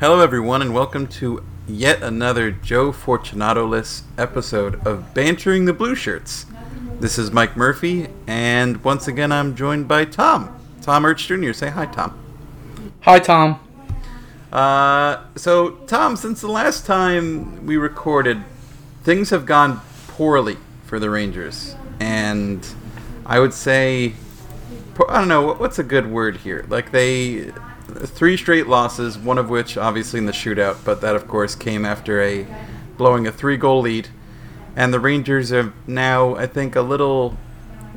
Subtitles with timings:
[0.00, 6.46] Hello, everyone, and welcome to yet another Joe Fortunato-less episode of Bantering the Blue Shirts.
[7.00, 10.56] This is Mike Murphy, and once again, I'm joined by Tom.
[10.82, 11.52] Tom Ertz Jr.
[11.52, 12.16] Say hi, Tom.
[13.00, 13.58] Hi, Tom.
[14.52, 18.44] Uh, so, Tom, since the last time we recorded,
[19.02, 22.64] things have gone poorly for the Rangers, and
[23.26, 24.12] I would say,
[25.08, 26.64] I don't know, what's a good word here?
[26.68, 27.50] Like they
[27.88, 31.84] three straight losses, one of which obviously in the shootout, but that of course came
[31.84, 32.46] after a
[32.96, 34.08] blowing a three goal lead.
[34.76, 37.36] And the Rangers are now, I think, a little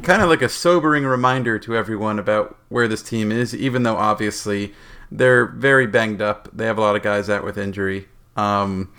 [0.01, 3.97] kind of like a sobering reminder to everyone about where this team is, even though
[3.97, 4.73] obviously
[5.11, 6.49] they're very banged up.
[6.51, 8.07] They have a lot of guys out with injury.
[8.35, 8.91] Um,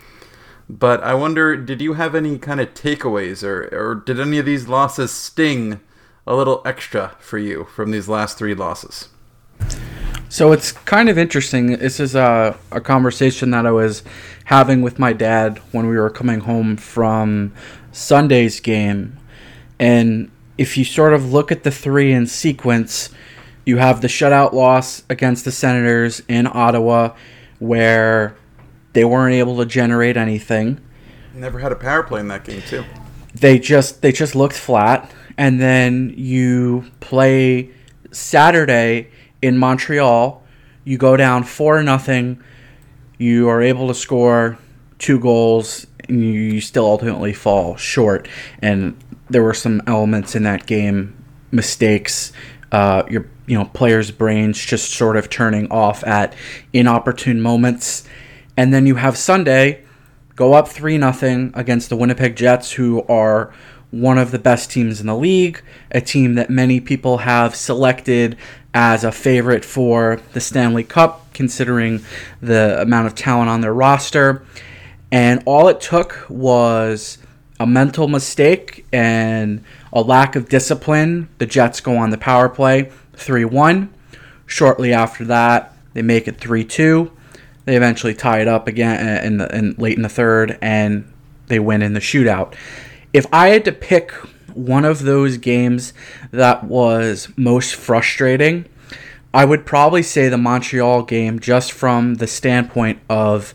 [0.69, 4.47] but I wonder, did you have any kind of takeaways, or, or did any of
[4.47, 5.81] these losses sting
[6.27, 9.09] a little extra for you from these last three losses?
[10.33, 11.77] So it's kind of interesting.
[11.77, 14.03] This is a, a conversation that I was
[14.45, 17.53] having with my dad when we were coming home from
[17.93, 19.19] Sunday's game.
[19.79, 23.11] And if you sort of look at the three in sequence,
[23.67, 27.15] you have the shutout loss against the Senators in Ottawa,
[27.59, 28.35] where
[28.95, 30.81] they weren't able to generate anything.
[31.35, 32.87] Never had a power play in that game too.
[33.35, 37.71] They just they just looked flat, and then you play
[38.13, 39.11] Saturday
[39.43, 40.43] in Montreal.
[40.85, 42.43] You go down four nothing.
[43.19, 44.59] You are able to score
[44.99, 48.29] two goals, and you still ultimately fall short.
[48.61, 48.97] And
[49.29, 51.15] there were some elements in that game,
[51.51, 52.33] mistakes,
[52.71, 56.35] uh, your you know players' brains just sort of turning off at
[56.73, 58.09] inopportune moments.
[58.57, 59.85] And then you have Sunday
[60.35, 63.53] go up three nothing against the Winnipeg Jets, who are
[63.91, 68.37] one of the best teams in the league, a team that many people have selected
[68.75, 72.05] as a favorite for the Stanley Cup, considering
[72.41, 74.45] the amount of talent on their roster.
[75.11, 77.19] And all it took was
[77.61, 79.63] a mental mistake and
[79.93, 81.29] a lack of discipline.
[81.39, 83.93] The Jets go on the power play 3 1.
[84.47, 87.13] Shortly after that, they make it 3 2.
[87.65, 91.11] They eventually tie it up again uh, in, the, in late in the third, and
[91.47, 92.55] they win in the shootout.
[93.13, 94.13] If I had to pick
[94.55, 95.93] one of those games
[96.31, 98.67] that was most frustrating,
[99.35, 103.55] I would probably say the Montreal game just from the standpoint of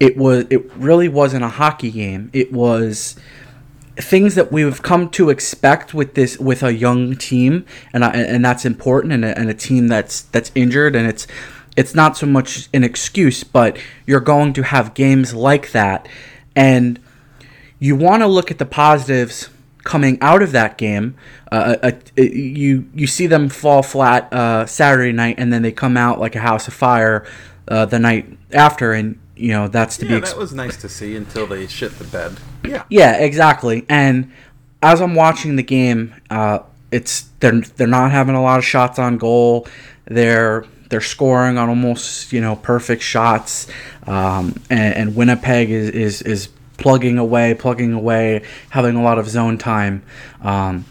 [0.00, 2.30] it was it really wasn't a hockey game.
[2.32, 3.16] It was
[3.96, 8.44] things that we've come to expect with this with a young team and I, and
[8.44, 11.28] that's important and a, and a team that's that's injured and it's
[11.76, 16.08] it's not so much an excuse but you're going to have games like that
[16.56, 16.98] and
[17.78, 19.48] you want to look at the positives
[19.84, 21.14] coming out of that game.
[21.52, 25.72] Uh, a, a, you you see them fall flat uh, Saturday night, and then they
[25.72, 27.26] come out like a house of fire
[27.68, 30.16] uh, the night after, and you know that's to yeah, be.
[30.16, 32.38] Ex- that was nice to see until they shit the bed.
[32.64, 32.84] Yeah.
[32.88, 33.84] Yeah, exactly.
[33.88, 34.32] And
[34.82, 38.98] as I'm watching the game, uh, it's they're they're not having a lot of shots
[38.98, 39.68] on goal.
[40.06, 43.66] They're they're scoring on almost you know perfect shots,
[44.06, 49.28] um, and, and Winnipeg is, is is plugging away, plugging away, having a lot of
[49.28, 50.02] zone time.
[50.42, 50.84] Um,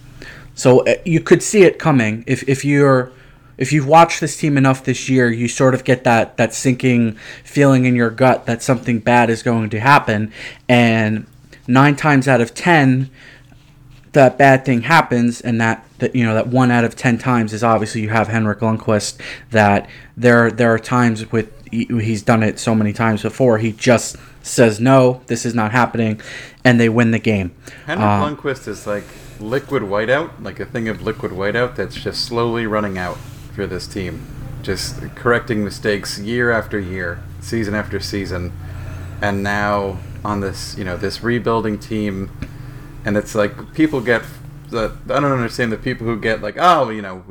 [0.56, 3.12] so uh, you could see it coming if, if you're
[3.58, 7.18] if you've watched this team enough this year, you sort of get that that sinking
[7.44, 10.32] feeling in your gut that something bad is going to happen,
[10.68, 11.28] and
[11.68, 13.12] nine times out of ten,
[14.14, 17.54] that bad thing happens, and that, that you know that one out of ten times
[17.54, 19.20] is obviously you have Henrik Lundqvist.
[19.52, 23.60] That there there are times with he's done it so many times before.
[23.60, 26.22] He just says no, this is not happening,
[26.64, 27.56] and they win the game.
[27.88, 29.06] Henrik um, Lundqvist is like
[29.40, 33.18] liquid whiteout, like a thing of liquid whiteout that's just slowly running out
[33.56, 34.28] for this team,
[34.62, 38.54] just correcting mistakes year after year, season after season,
[39.22, 42.30] and now on this, you know, this rebuilding team,
[43.06, 44.22] and it's like people get.
[44.72, 47.24] I don't understand the people who get like, oh, you know,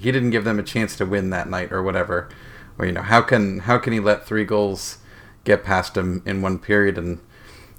[0.00, 2.30] he didn't give them a chance to win that night or whatever,
[2.78, 4.96] or you know, how can how can he let three goals
[5.44, 6.98] get past him in one period.
[6.98, 7.20] And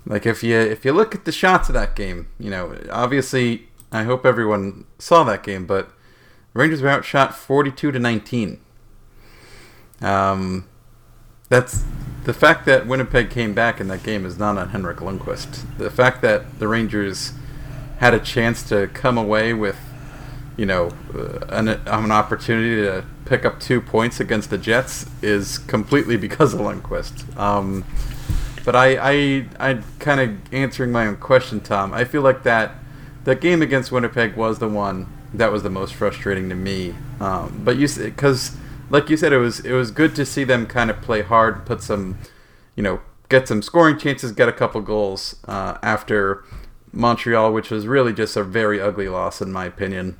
[0.05, 3.67] like if you if you look at the shots of that game, you know, obviously
[3.91, 5.89] I hope everyone saw that game, but
[6.53, 8.59] Rangers were outshot 42 to 19.
[10.01, 10.67] Um,
[11.49, 11.83] that's
[12.25, 15.77] the fact that Winnipeg came back in that game is not on Henrik Lundqvist.
[15.77, 17.33] The fact that the Rangers
[17.99, 19.77] had a chance to come away with,
[20.57, 25.57] you know, uh, an, an opportunity to pick up two points against the Jets is
[25.57, 27.37] completely because of Lundqvist.
[27.37, 27.85] Um,
[28.65, 31.93] but I, I, I kind of answering my own question, Tom.
[31.93, 32.75] I feel like that
[33.25, 36.93] that game against Winnipeg was the one that was the most frustrating to me.
[37.19, 38.55] Um, but you because
[38.89, 41.65] like you said, it was it was good to see them kind of play hard,
[41.65, 42.17] put some,
[42.75, 46.43] you know, get some scoring chances, get a couple goals uh, after
[46.91, 50.17] Montreal, which was really just a very ugly loss in my opinion.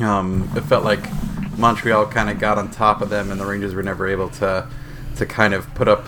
[0.00, 1.06] Um, it felt like
[1.58, 4.68] Montreal kind of got on top of them, and the Rangers were never able to
[5.16, 6.06] to kind of put up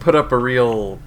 [0.00, 0.98] put up a real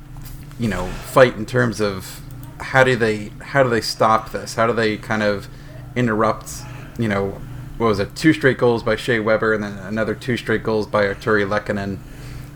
[0.57, 2.21] you know fight in terms of
[2.59, 4.55] how do they how do they stop this?
[4.55, 5.49] How do they kind of
[5.95, 6.61] interrupt?
[6.97, 7.41] You know,
[7.77, 8.15] what was it?
[8.15, 11.99] Two straight goals by Shea Weber, and then another two straight goals by Artturi Lehkonen,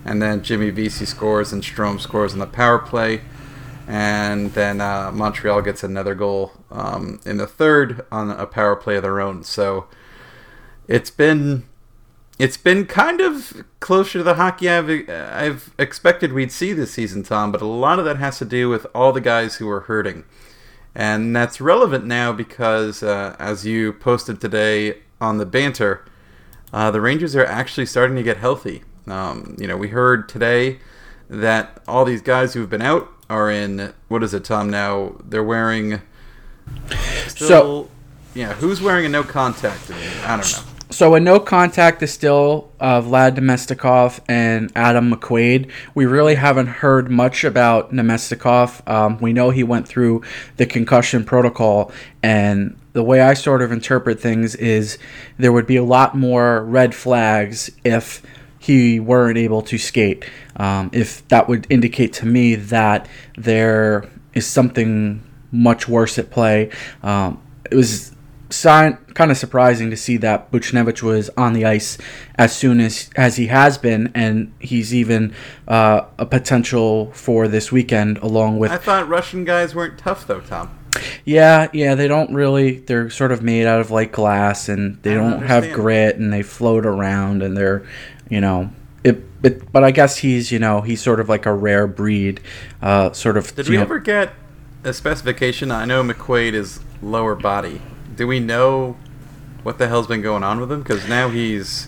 [0.05, 3.21] and then Jimmy Vesey scores and Strome scores on the power play
[3.87, 8.95] and then uh, Montreal gets another goal um, in the third on a power play
[8.95, 9.43] of their own.
[9.43, 9.87] So
[10.87, 11.65] it's been
[12.39, 17.23] it's been kind of closer to the hockey I've I've expected we'd see this season,
[17.23, 17.51] Tom.
[17.51, 20.23] But a lot of that has to do with all the guys who are hurting,
[20.95, 26.05] and that's relevant now because uh, as you posted today on the banter,
[26.71, 28.83] uh, the Rangers are actually starting to get healthy.
[29.07, 30.79] Um, you know, we heard today
[31.29, 34.69] that all these guys who've been out are in what is it, Tom?
[34.69, 36.01] Now they're wearing.
[37.27, 37.89] Still, so,
[38.33, 39.91] yeah, who's wearing a no contact?
[40.25, 40.73] I don't know.
[40.93, 45.71] So a no contact is still uh, Vlad Namestnikov and Adam McQuaid.
[45.95, 48.87] We really haven't heard much about Namestnikov.
[48.87, 50.21] Um, we know he went through
[50.57, 51.91] the concussion protocol,
[52.21, 54.99] and the way I sort of interpret things is
[55.39, 58.21] there would be a lot more red flags if
[58.63, 60.23] he weren't able to skate.
[60.55, 65.21] Um, if that would indicate to me that there is something
[65.51, 66.71] much worse at play.
[67.03, 68.15] Um, it was
[68.49, 71.97] sign, kind of surprising to see that Buchnevich was on the ice
[72.35, 75.33] as soon as as he has been, and he's even
[75.67, 78.71] uh, a potential for this weekend along with.
[78.71, 80.79] I thought Russian guys weren't tough though, Tom.
[81.25, 82.79] Yeah, yeah, they don't really.
[82.79, 86.31] They're sort of made out of like glass, and they don't, don't have grit, and
[86.31, 87.83] they float around, and they're
[88.33, 88.71] you know,
[89.03, 92.39] it, it, but I guess he's, you know, he's sort of like a rare breed,
[92.81, 93.55] uh, sort of.
[93.55, 94.33] Did we know, ever get
[94.83, 95.71] a specification?
[95.71, 97.79] I know McQuaid is lower body.
[98.15, 98.97] Do we know
[99.61, 100.81] what the hell's been going on with him?
[100.81, 101.87] Because now he's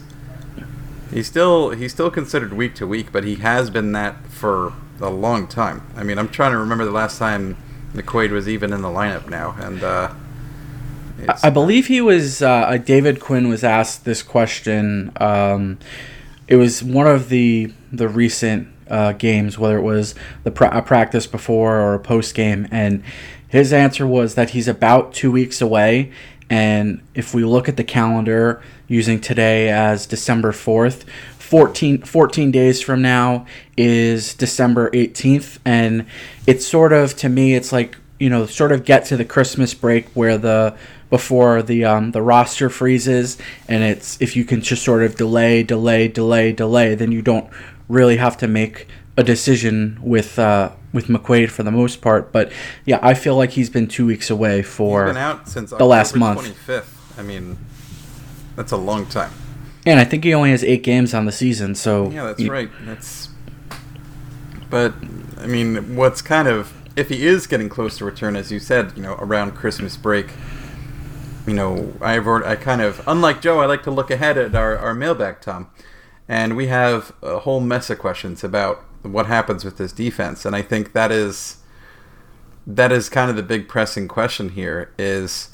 [1.11, 5.09] he's still he's still considered week to week, but he has been that for a
[5.09, 5.81] long time.
[5.95, 7.57] I mean, I'm trying to remember the last time
[7.93, 9.83] McQuaid was even in the lineup now, and.
[9.83, 10.13] Uh,
[11.43, 12.41] I believe he was.
[12.41, 15.11] Uh, David Quinn was asked this question.
[15.17, 15.77] Um,
[16.47, 21.77] it was one of the the recent uh, games, whether it was the practice before
[21.79, 23.03] or a post game, and
[23.47, 26.11] his answer was that he's about two weeks away.
[26.49, 31.05] And if we look at the calendar using today as December 4th,
[31.39, 33.45] 14, 14 days from now
[33.77, 35.59] is December 18th.
[35.63, 36.05] And
[36.45, 39.73] it's sort of, to me, it's like, you know, sort of get to the Christmas
[39.73, 40.75] break where the
[41.09, 43.37] before the um, the roster freezes,
[43.67, 47.49] and it's if you can just sort of delay, delay, delay, delay, then you don't
[47.87, 48.87] really have to make
[49.17, 52.31] a decision with uh, with McQuaid for the most part.
[52.31, 52.51] But
[52.85, 56.15] yeah, I feel like he's been two weeks away for been out since the last
[56.15, 56.41] month.
[56.41, 57.19] 25th.
[57.19, 57.57] I mean,
[58.55, 59.31] that's a long time.
[59.85, 62.69] And I think he only has eight games on the season, so yeah, that's right.
[62.85, 63.29] That's
[64.69, 64.93] but
[65.39, 68.93] I mean, what's kind of if he is getting close to return, as you said,
[68.95, 70.31] you know, around Christmas break,
[71.47, 74.55] you know, I've already, I kind of, unlike Joe, I like to look ahead at
[74.55, 75.69] our, our mailbag, Tom.
[76.27, 80.45] And we have a whole mess of questions about what happens with this defense.
[80.45, 81.57] And I think that is,
[82.65, 85.49] that is kind of the big pressing question here is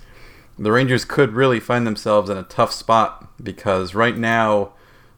[0.58, 4.74] the Rangers could really find themselves in a tough spot because right now,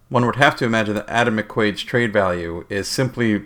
[0.10, 3.44] one would have to imagine that Adam McQuaid's trade value is simply,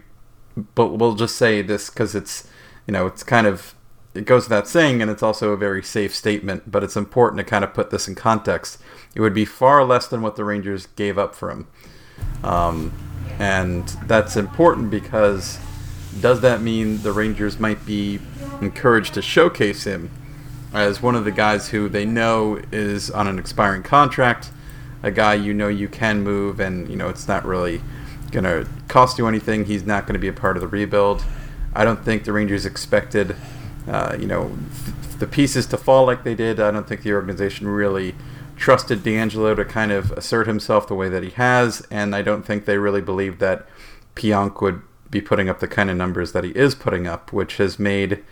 [0.76, 2.48] but we'll just say this because it's,
[2.86, 3.74] you know, it's kind of
[4.18, 7.44] it goes without saying, and it's also a very safe statement, but it's important to
[7.44, 8.80] kind of put this in context.
[9.14, 11.68] It would be far less than what the Rangers gave up for him.
[12.44, 12.92] Um,
[13.38, 15.60] and that's important because
[16.20, 18.20] does that mean the Rangers might be
[18.60, 20.10] encouraged to showcase him
[20.74, 24.52] as one of the guys who they know is on an expiring contract,
[25.04, 27.82] a guy you know you can move, and you know it's not really
[28.32, 29.66] going to cost you anything.
[29.66, 31.24] He's not going to be a part of the rebuild.
[31.76, 33.36] I don't think the Rangers expected
[33.88, 34.56] uh, you know,
[35.20, 36.60] the pieces to fall like they did.
[36.60, 38.16] I don't think the organization really
[38.56, 42.44] trusted D'Angelo to kind of assert himself the way that he has, and I don't
[42.44, 43.68] think they really believed that
[44.16, 47.58] Pionk would be putting up the kind of numbers that he is putting up, which
[47.58, 48.24] has made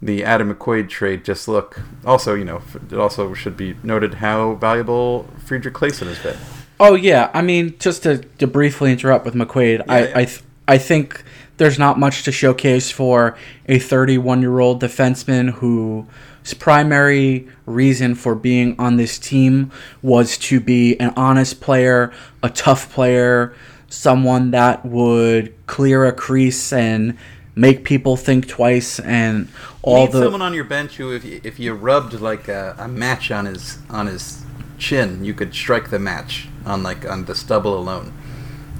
[0.00, 1.80] the Adam McQuaid trade just look.
[2.04, 6.36] Also, you know, it also should be noted how valuable Fredrik Claesson has been.
[6.80, 10.12] Oh yeah, I mean, just to, to briefly interrupt with McQuaid, yeah, I yeah.
[10.14, 11.24] I, th- I think
[11.58, 13.36] there's not much to showcase for
[13.66, 16.06] a 31 year old defenseman who
[16.42, 22.12] his primary reason for being on this team was to be an honest player,
[22.42, 23.54] a tough player,
[23.88, 27.18] someone that would clear a crease and
[27.54, 29.48] make people think twice and
[29.82, 32.86] all the someone on your bench who, if you, if you rubbed like a, a
[32.86, 34.44] match on his on his
[34.78, 38.12] chin, you could strike the match on like on the stubble alone,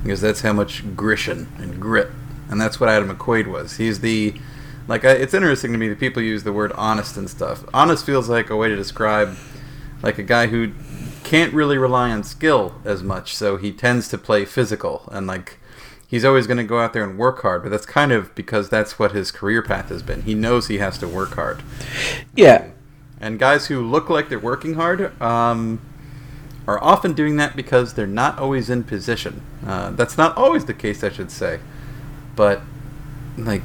[0.03, 2.11] because that's how much grishin and grit,
[2.49, 3.77] and that's what Adam McQuaid was.
[3.77, 4.35] He's the
[4.87, 7.65] like I, it's interesting to me that people use the word honest and stuff.
[7.75, 9.37] Honest feels like a way to describe
[10.03, 10.73] like a guy who
[11.25, 15.59] can't really rely on skill as much, so he tends to play physical and like
[16.09, 18.69] he's always going to go out there and work hard, but that's kind of because
[18.71, 20.23] that's what his career path has been.
[20.23, 21.63] He knows he has to work hard.
[22.35, 22.71] yeah
[23.21, 25.81] And guys who look like they're working hard um,
[26.67, 29.43] are often doing that because they're not always in position.
[29.67, 31.61] Uh, that's not always the case, I should say.
[32.39, 32.63] But,
[33.37, 33.65] like,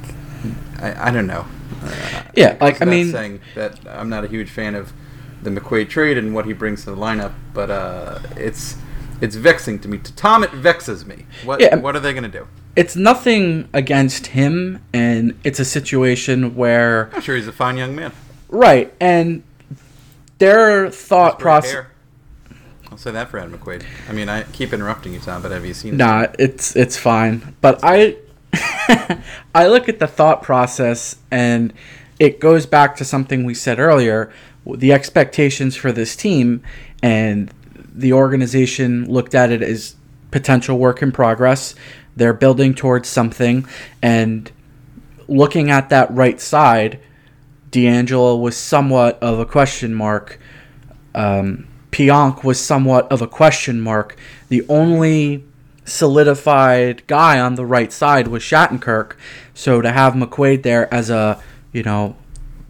[0.80, 1.46] I, I don't know.
[1.80, 4.92] Uh, Yeah, like, I mean- saying that I'm not a huge fan of
[5.44, 8.76] the McQuaid trade and what he brings to the lineup, but uh, it's
[9.20, 9.98] it's vexing to me.
[9.98, 11.26] To Tom, it vexes me.
[11.44, 12.48] What Yeah, what are they going to do?
[12.76, 17.94] it's nothing against him and it's a situation where I'm sure he's a fine young
[17.94, 18.10] man.
[18.48, 19.44] right and
[20.38, 21.86] their thought process.
[22.90, 23.84] I'll say that for Adam McQuaid.
[24.08, 25.94] I mean, I keep interrupting you, Tom, but have you seen?
[25.94, 25.98] it?
[25.98, 27.54] Nah, it's it's fine.
[27.60, 28.16] But I
[29.54, 31.72] I look at the thought process and
[32.18, 34.32] it goes back to something we said earlier,
[34.66, 36.62] the expectations for this team
[37.02, 37.52] and
[37.94, 39.96] the organization looked at it as
[40.30, 41.74] potential work in progress.
[42.16, 43.66] They're building towards something
[44.02, 44.50] and
[45.28, 47.00] looking at that right side,
[47.70, 50.38] D'Angelo was somewhat of a question mark.
[51.14, 54.16] Um, Pionk was somewhat of a question mark.
[54.48, 55.44] The only
[55.84, 59.12] solidified guy on the right side was Shattenkirk.
[59.52, 62.16] So to have McQuaid there as a, you know,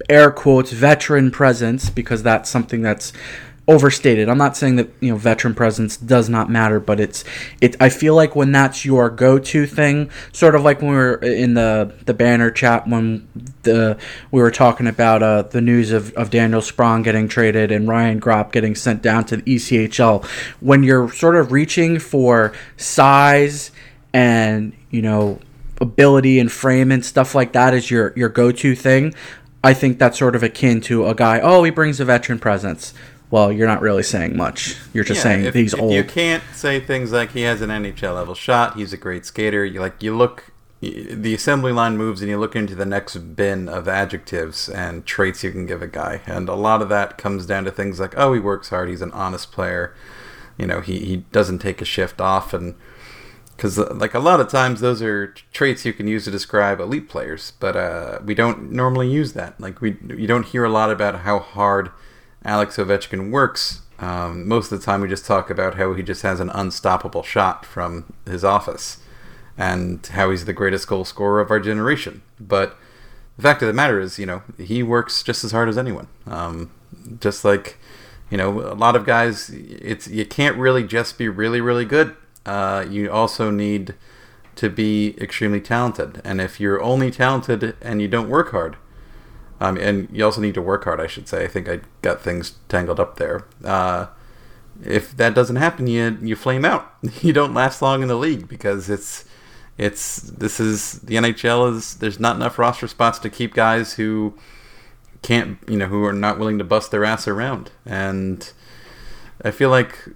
[0.08, 3.12] air quotes veteran presence because that's something that's
[3.66, 4.28] overstated.
[4.28, 7.24] I'm not saying that you know veteran presence does not matter, but it's
[7.60, 7.76] it.
[7.80, 11.54] I feel like when that's your go-to thing, sort of like when we were in
[11.54, 13.26] the the banner chat when
[13.62, 13.98] the
[14.30, 18.20] we were talking about uh, the news of, of Daniel Sprong getting traded and Ryan
[18.20, 20.24] Gropp getting sent down to the ECHL.
[20.60, 23.70] When you're sort of reaching for size
[24.12, 25.40] and you know
[25.80, 29.14] ability and frame and stuff like that is your your go-to thing.
[29.62, 31.40] I think that's sort of akin to a guy.
[31.40, 32.92] Oh, he brings a veteran presence.
[33.34, 34.76] Well, you're not really saying much.
[34.92, 35.92] You're just saying if, he's if old.
[35.92, 38.76] You can't say things like he has an NHL level shot.
[38.76, 39.64] He's a great skater.
[39.64, 40.52] You like you look.
[40.80, 45.42] The assembly line moves, and you look into the next bin of adjectives and traits
[45.42, 48.16] you can give a guy, and a lot of that comes down to things like,
[48.16, 48.88] oh, he works hard.
[48.88, 49.92] He's an honest player.
[50.56, 52.76] You know, he he doesn't take a shift off, and
[53.56, 57.08] because like a lot of times those are traits you can use to describe elite
[57.08, 59.60] players, but uh, we don't normally use that.
[59.60, 61.90] Like we you don't hear a lot about how hard
[62.44, 63.80] Alex Ovechkin works.
[63.98, 67.22] Um, most of the time, we just talk about how he just has an unstoppable
[67.22, 68.98] shot from his office,
[69.56, 72.22] and how he's the greatest goal scorer of our generation.
[72.38, 72.76] But
[73.36, 76.08] the fact of the matter is, you know, he works just as hard as anyone.
[76.26, 76.70] Um,
[77.20, 77.78] just like,
[78.30, 82.16] you know, a lot of guys, it's you can't really just be really, really good.
[82.44, 83.94] Uh, you also need
[84.56, 88.76] to be extremely talented, and if you're only talented and you don't work hard,
[89.64, 91.44] um, and you also need to work hard, I should say.
[91.44, 93.46] I think I got things tangled up there.
[93.64, 94.06] Uh,
[94.84, 96.92] if that doesn't happen, you you flame out.
[97.22, 99.24] You don't last long in the league because it's
[99.78, 104.34] it's this is the NHL is there's not enough roster spots to keep guys who
[105.22, 107.70] can't you know who are not willing to bust their ass around.
[107.86, 108.52] And
[109.42, 110.08] I feel like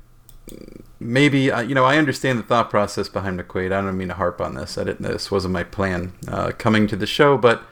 [1.01, 3.67] maybe uh, you know I understand the thought process behind McQuaid.
[3.67, 4.77] I don't mean to harp on this.
[4.77, 5.03] I didn't.
[5.03, 7.63] This wasn't my plan uh, coming to the show, but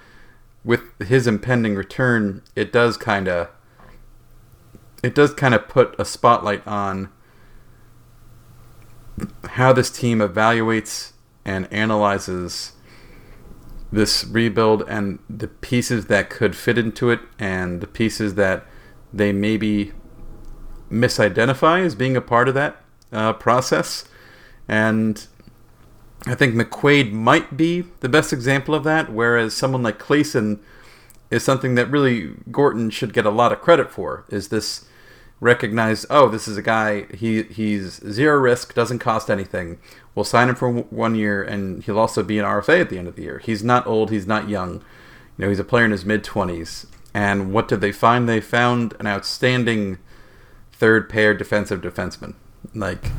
[0.66, 3.48] with his impending return, it does kind of
[5.02, 7.08] it does kind of put a spotlight on
[9.50, 11.12] how this team evaluates
[11.44, 12.72] and analyzes
[13.92, 18.66] this rebuild and the pieces that could fit into it and the pieces that
[19.12, 19.92] they maybe
[20.90, 22.82] misidentify as being a part of that
[23.12, 24.04] uh, process.
[24.66, 25.24] And
[26.26, 30.58] I think McQuaid might be the best example of that, whereas someone like Claesson
[31.30, 34.24] is something that really Gorton should get a lot of credit for.
[34.28, 34.86] Is this
[35.40, 36.06] recognized?
[36.10, 37.06] Oh, this is a guy.
[37.14, 39.78] He he's zero risk, doesn't cost anything.
[40.14, 43.08] We'll sign him for one year, and he'll also be an RFA at the end
[43.08, 43.38] of the year.
[43.38, 44.10] He's not old.
[44.10, 44.82] He's not young.
[45.36, 46.86] You know, he's a player in his mid twenties.
[47.14, 48.28] And what did they find?
[48.28, 49.98] They found an outstanding
[50.72, 52.34] third pair defensive defenseman,
[52.74, 53.10] like,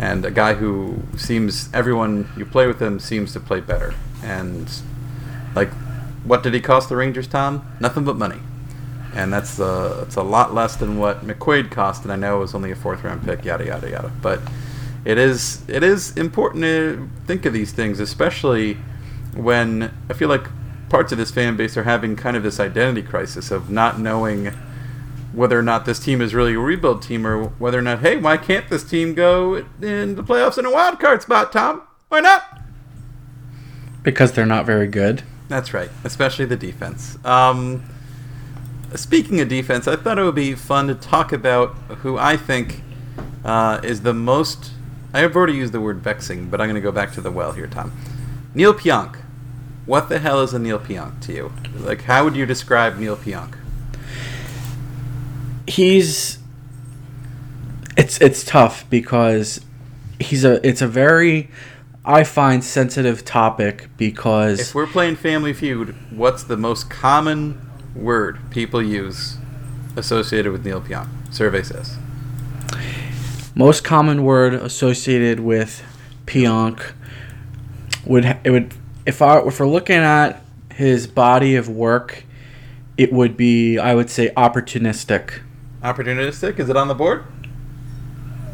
[0.00, 3.94] and a guy who seems everyone you play with him seems to play better.
[4.24, 4.68] And
[5.54, 5.70] like,
[6.24, 7.62] what did he cost the Rangers, Tom?
[7.80, 8.40] Nothing but money.
[9.14, 12.40] and that's uh, it's a lot less than what McQuaid cost, and I know it
[12.40, 13.44] was only a fourth round pick.
[13.44, 14.12] Yada yada yada.
[14.22, 14.40] But
[15.04, 18.74] it is it is important to think of these things, especially
[19.34, 20.46] when I feel like
[20.88, 24.52] parts of this fan base are having kind of this identity crisis of not knowing
[25.32, 28.16] whether or not this team is really a rebuild team or whether or not, hey,
[28.16, 31.82] why can't this team go in the playoffs in a wild card spot, Tom?
[32.08, 32.60] Why not?
[34.02, 35.22] Because they're not very good.
[35.48, 37.18] That's right, especially the defense.
[37.24, 37.84] Um,
[38.94, 42.82] speaking of defense, I thought it would be fun to talk about who I think
[43.44, 44.72] uh, is the most.
[45.12, 47.30] I have already used the word vexing, but I'm going to go back to the
[47.30, 47.92] well here, Tom.
[48.54, 49.16] Neil Pionk.
[49.86, 51.52] What the hell is a Neil Pionk to you?
[51.78, 53.54] Like, how would you describe Neil Pionk?
[55.70, 56.38] He's.
[57.96, 59.60] It's it's tough because
[60.18, 60.66] he's a.
[60.66, 61.48] It's a very
[62.04, 67.60] I find sensitive topic because If we're playing Family Feud, what's the most common
[67.94, 69.36] word people use
[69.96, 71.08] associated with Neil Pionk?
[71.30, 71.98] Survey says.
[73.54, 75.82] most common word associated with
[76.26, 76.92] Pionk
[78.06, 78.72] would it would
[79.04, 82.24] if I if we're looking at his body of work,
[82.96, 85.40] it would be I would say opportunistic.
[85.82, 86.58] Opportunistic?
[86.58, 87.24] Is it on the board?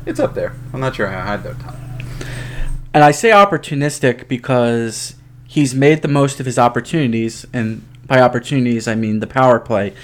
[0.05, 0.55] It's up there.
[0.73, 1.75] I'm not sure how high though, Tom.
[2.95, 5.17] And I say opportunistic because
[5.47, 9.95] he's made the most of his opportunities, and by opportunities I mean the power play.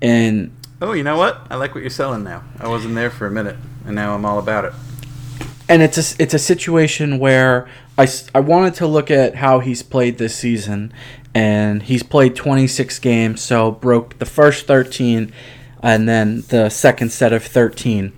[0.00, 0.50] And
[0.80, 1.46] Oh, you know what?
[1.48, 2.42] I like what you're selling now.
[2.58, 4.72] I wasn't there for a minute, and now I'm all about it.
[5.68, 9.82] and it's a, it's a situation where I I wanted to look at how he's
[9.82, 10.92] played this season
[11.34, 15.32] and he's played 26 games so broke the first 13
[15.82, 18.12] and then the second set of 13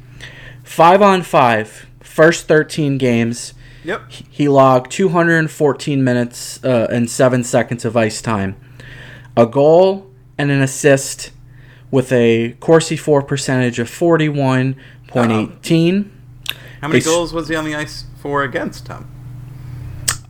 [0.62, 3.54] 5 on five, first 13 games
[3.84, 4.10] Yep.
[4.10, 8.56] he logged 214 minutes uh, and 7 seconds of ice time
[9.36, 11.32] a goal and an assist
[11.90, 16.10] with a Corsi for percentage of 41.18
[16.80, 19.08] How many They goals was he on the ice for against, Tom?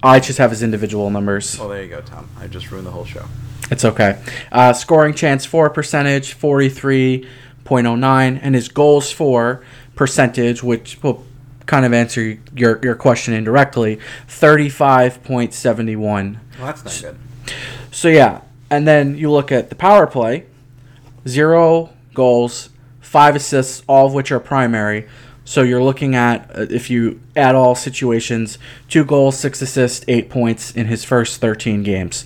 [0.03, 1.59] I just have his individual numbers.
[1.59, 2.29] Oh, there you go, Tom.
[2.39, 3.25] I just ruined the whole show.
[3.71, 4.19] It's okay.
[4.53, 11.25] Uh, scoring chance for percentage, 43.09, and his goals for percentage, which will
[11.67, 13.99] kind of answer your, your question indirectly,
[14.29, 16.39] 35.71.
[16.59, 17.17] Well, that's not good.
[17.91, 18.43] So, yeah.
[18.71, 20.45] And then you look at the power play
[21.27, 25.09] zero goals, five assists, all of which are primary.
[25.45, 30.31] So you're looking at, uh, if you add all situations, two goals, six assists, eight
[30.31, 32.25] points in his first 13 games.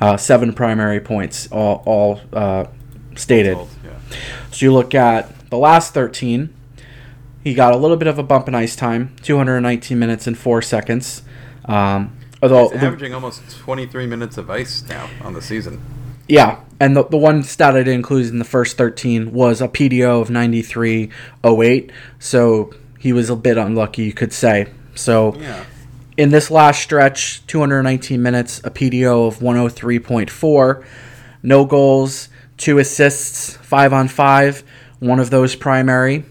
[0.00, 2.64] Uh, seven primary points, all, all uh,
[3.16, 3.58] stated.
[3.84, 3.90] Yeah.
[4.50, 6.54] So you look at the last 13,
[7.44, 10.62] he got a little bit of a bump in ice time, 219 minutes and four
[10.62, 11.22] seconds.
[11.66, 15.80] Um, although He's the- averaging almost 23 minutes of ice now on the season.
[16.28, 19.68] Yeah, and the, the one stat I didn't include in the first 13 was a
[19.68, 24.68] PDO of 93.08, so he was a bit unlucky, you could say.
[24.94, 25.64] So Yeah.
[26.20, 30.84] In this last stretch, 219 minutes, a PDO of 103.4,
[31.42, 32.28] no goals,
[32.58, 34.62] two assists, five on five,
[34.98, 36.26] one of those primary.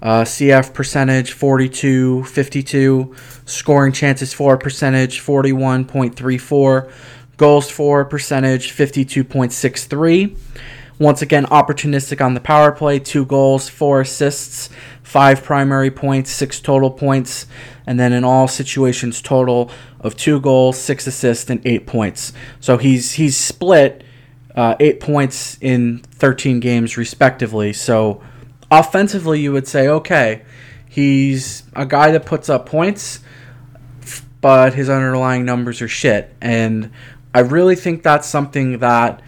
[0.00, 6.90] Uh, CF percentage 42 52, scoring chances for percentage 41.34,
[7.36, 10.34] goals for percentage 52.63.
[10.98, 14.70] Once again, opportunistic on the power play, two goals, four assists,
[15.02, 17.46] five primary points, six total points,
[17.86, 19.70] and then in all situations, total
[20.00, 22.32] of two goals, six assists, and eight points.
[22.60, 24.02] So he's he's split
[24.54, 27.72] uh, eight points in 13 games respectively.
[27.72, 28.22] So
[28.70, 30.42] offensively, you would say, okay,
[30.88, 33.20] he's a guy that puts up points,
[34.40, 36.34] but his underlying numbers are shit.
[36.40, 36.90] And
[37.34, 39.22] I really think that's something that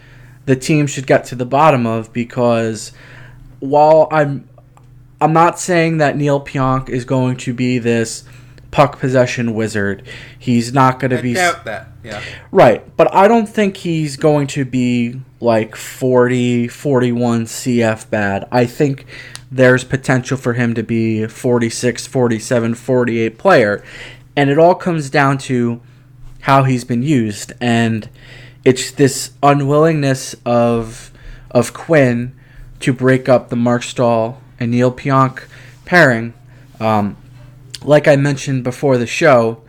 [0.45, 2.91] the team should get to the bottom of because
[3.59, 4.49] while I'm
[5.21, 8.23] I'm not saying that Neil Pionk is going to be this
[8.71, 10.03] puck possession wizard.
[10.37, 11.87] He's not going to be doubt that.
[12.03, 12.21] Yeah.
[12.51, 18.47] Right, but I don't think he's going to be like 40, 41 CF bad.
[18.51, 19.05] I think
[19.51, 23.83] there's potential for him to be 46, 47, 48 player.
[24.35, 25.81] And it all comes down to
[26.41, 28.09] how he's been used and
[28.63, 31.11] it's this unwillingness of
[31.51, 32.35] of Quinn
[32.79, 35.43] to break up the Marc Staal and Neil Pionk
[35.85, 36.33] pairing.
[36.79, 37.17] Um,
[37.83, 39.61] like I mentioned before the show,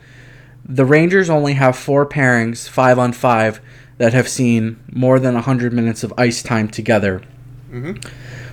[0.64, 3.60] the Rangers only have four pairings, five on five,
[3.98, 7.20] that have seen more than 100 minutes of ice time together.
[7.72, 8.02] Mhm.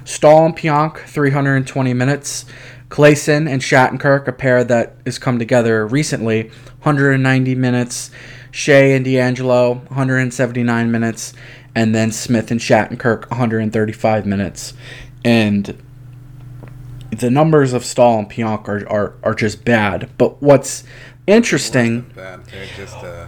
[0.03, 2.45] Staal and Pionk, 320 minutes.
[2.89, 6.49] Claesson and Shattenkirk, a pair that has come together recently,
[6.81, 8.09] 190 minutes.
[8.51, 11.33] Skjei and D'Angelo, 179 minutes.
[11.75, 14.73] and then Smith and Shattenkirk 135 minutes.
[15.23, 15.75] And
[17.11, 20.09] the numbers of Staal and Pionk are, are, are just bad.
[20.17, 20.83] But what's
[21.25, 22.01] interesting.
[22.15, 22.45] Bad.
[22.45, 23.27] They're just, uh,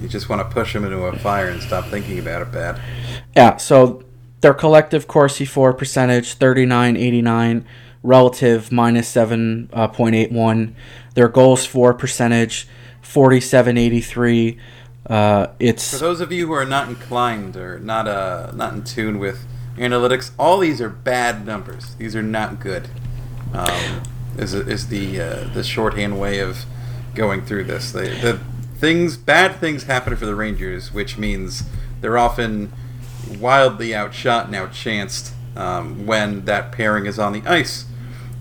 [0.00, 2.80] you just want to push them into a fire and stop thinking about it bad.
[3.36, 4.02] Yeah, so
[4.40, 7.64] their collective Corsi for percentage 39.89,
[8.02, 10.74] relative minus 7.81.
[11.14, 12.68] Their goals for percentage
[13.02, 14.58] 47.83.
[15.08, 18.82] Uh, it's For those of you who are not inclined or not uh, not in
[18.82, 19.46] tune with
[19.76, 21.94] analytics, all these are bad numbers.
[21.96, 22.88] These are not good.
[23.52, 24.02] Um,
[24.38, 26.64] is is the uh, the shorthand way of
[27.14, 27.92] going through this?
[27.92, 28.40] The, the
[28.78, 31.62] things bad things happen for the Rangers, which means
[32.00, 32.72] they're often
[33.40, 37.86] wildly outshot and outchanced um, when that pairing is on the ice.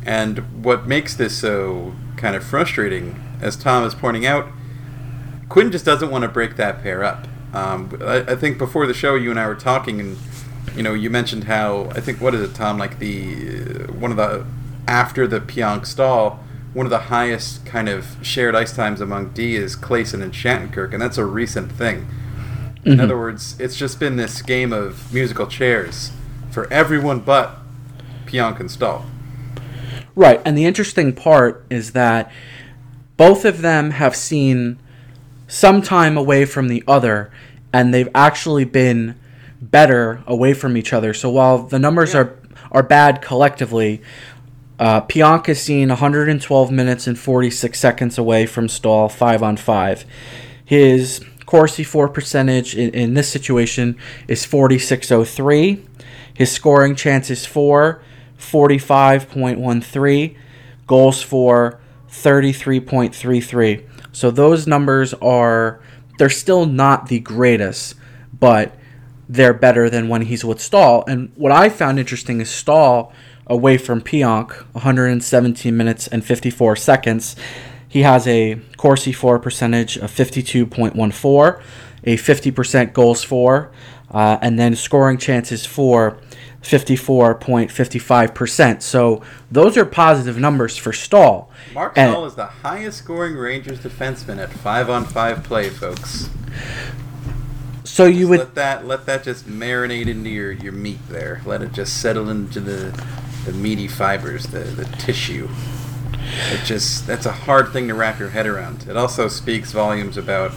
[0.05, 4.47] And what makes this so kind of frustrating, as Tom is pointing out,
[5.49, 7.27] Quinn just doesn't want to break that pair up.
[7.53, 10.17] Um, I, I, think before the show, you and I were talking, and
[10.75, 12.77] you know, you mentioned how I think what is it, Tom?
[12.77, 14.45] Like the uh, one of the
[14.87, 19.55] after the Pionk Staal, one of the highest kind of shared ice times among D
[19.55, 22.07] is Claesson and Shattenkirk, and that's a recent thing.
[22.83, 23.01] In mm-hmm.
[23.01, 26.11] other words, it's just been this game of musical chairs
[26.51, 27.57] for everyone but
[28.27, 29.05] Pionk and Staal.
[30.15, 32.31] Right, and the interesting part is that
[33.17, 34.79] both of them have seen
[35.47, 37.31] some time away from the other,
[37.73, 39.15] and they've actually been
[39.61, 41.13] better away from each other.
[41.13, 42.21] So while the numbers yeah.
[42.21, 42.39] are
[42.71, 44.01] are bad collectively,
[44.79, 50.05] uh, Pionk has seen 112 minutes and 46 seconds away from Staal five on five.
[50.65, 55.85] His Corsi for percentage in, in this situation is 46.03.
[56.33, 58.01] His scoring chances for
[58.37, 60.35] 45.13,
[60.87, 63.87] goals for 33.33.
[64.11, 65.79] So those numbers are
[66.17, 67.95] they're still not the greatest,
[68.37, 68.75] but
[69.27, 71.03] they're better than when he's with Staal.
[71.07, 73.13] And what I found interesting is Staal
[73.47, 77.35] away from Pionk, 117 minutes and 54 seconds.
[77.87, 81.61] He has a Corsi for percentage of 52.14,
[82.03, 83.71] a 50% goals for,
[84.11, 86.19] uh, and then scoring chances for
[86.61, 88.81] 54.55%.
[88.81, 91.49] So those are positive numbers for Staal.
[91.73, 96.29] Mark and, Staal is the highest scoring Rangers defenseman at 5 on 5 play, folks.
[97.85, 101.41] So you just would let that let that just marinate into your, your meat there.
[101.45, 102.91] Let it just settle into the
[103.45, 105.47] the meaty fibers, the, the tissue.
[106.51, 108.87] It just that's a hard thing to wrap your head around.
[108.89, 110.51] It also speaks volumes about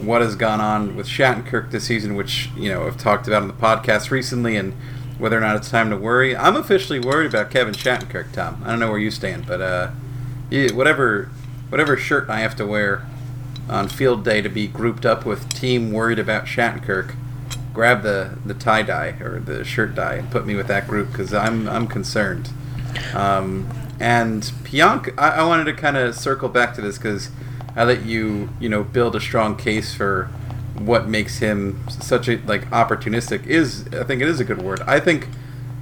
[0.00, 3.48] what has gone on with Shattenkirk this season, which you know I've talked about on
[3.48, 4.74] the podcast recently, and
[5.18, 6.36] whether or not it's time to worry.
[6.36, 8.62] I'm officially worried about Kevin Shattenkirk, Tom.
[8.64, 9.90] I don't know where you stand, but uh,
[10.72, 11.30] whatever
[11.68, 13.06] whatever shirt I have to wear
[13.68, 17.14] on field day to be grouped up with team worried about Shattenkirk,
[17.72, 21.10] grab the, the tie dye or the shirt dye and put me with that group
[21.10, 22.50] because I'm I'm concerned.
[23.14, 23.68] Um,
[24.00, 27.30] and Pionk, I, I wanted to kind of circle back to this because
[27.76, 30.30] I let you you know build a strong case for
[30.78, 34.80] what makes him such a like opportunistic is I think it is a good word.
[34.86, 35.28] I think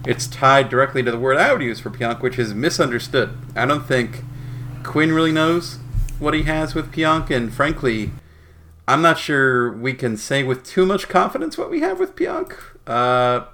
[0.07, 3.37] it's tied directly to the word I would use for Pionk, which is misunderstood.
[3.55, 4.23] I don't think
[4.83, 5.79] Quinn really knows
[6.19, 8.11] what he has with Pionk, and frankly,
[8.89, 12.57] I'm not sure we can say with too much confidence what we have with Pionk.
[12.87, 13.47] Uh,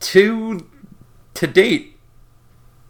[0.00, 0.66] to
[1.34, 1.96] to date,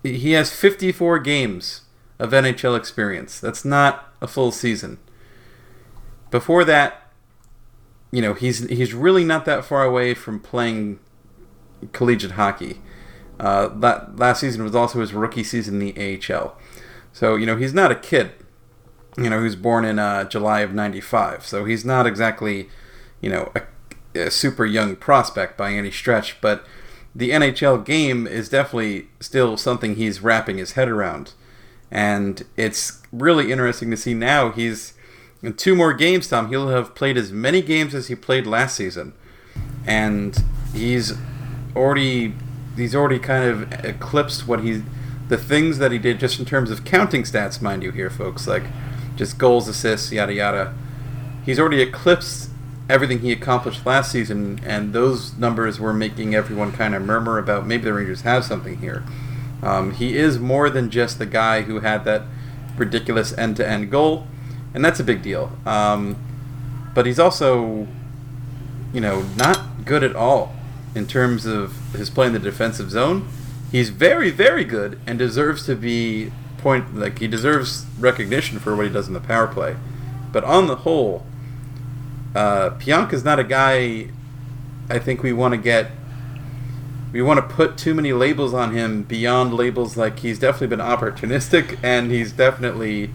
[0.03, 1.83] he has 54 games
[2.19, 3.39] of NHL experience.
[3.39, 4.99] That's not a full season.
[6.31, 7.11] Before that,
[8.11, 10.99] you know, he's he's really not that far away from playing
[11.93, 12.81] collegiate hockey.
[13.39, 16.57] Uh, that last season was also his rookie season in the AHL.
[17.13, 18.33] So you know, he's not a kid.
[19.17, 22.69] You know, was born in uh, July of '95, so he's not exactly,
[23.21, 26.41] you know, a, a super young prospect by any stretch.
[26.41, 26.65] But
[27.15, 31.35] the NHL game is definitely still something he's wrapping his head around,
[31.91, 34.95] and it's really interesting to see now he's
[35.43, 38.77] in two more games, Tom, he'll have played as many games as he played last
[38.77, 39.13] season,
[39.85, 41.15] and he's
[41.75, 42.35] already
[42.77, 44.83] he's already kind of eclipsed what he
[45.33, 48.47] the things that he did just in terms of counting stats, mind you, here, folks,
[48.47, 48.65] like
[49.17, 50.75] just goals, assists, yada yada.
[51.47, 52.51] He's already eclipsed
[52.87, 57.67] everything he accomplished last season, and those numbers were making everyone kind of murmur about
[57.67, 59.05] maybe the Rangers have something here.
[59.63, 62.25] Um, he is more than just the guy who had that
[62.77, 64.27] ridiculous end-to-end goal
[64.75, 65.53] and that's a big deal.
[65.67, 66.17] Um,
[66.95, 67.87] but he's also,
[68.93, 70.55] you know, not good at all
[70.95, 73.29] in terms of his play in the defensive zone.
[73.73, 78.87] He's very, very good and deserves to be point like he deserves recognition for what
[78.87, 79.77] he does in the power play.
[80.31, 81.27] But on the whole,
[82.35, 84.09] uh, Pionk is not a guy.
[84.91, 85.91] I think we want to get.
[87.13, 90.79] We want to put too many labels on him beyond labels like he's definitely been
[90.79, 93.11] opportunistic and he's definitely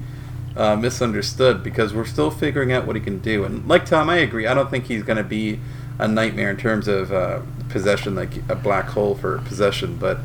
[0.55, 3.43] uh, misunderstood because we're still figuring out what he can do.
[3.43, 4.47] And like Tom, I agree.
[4.47, 5.59] I don't think he's going to be
[5.99, 9.97] a nightmare in terms of uh, possession, like a black hole for possession.
[9.97, 10.19] But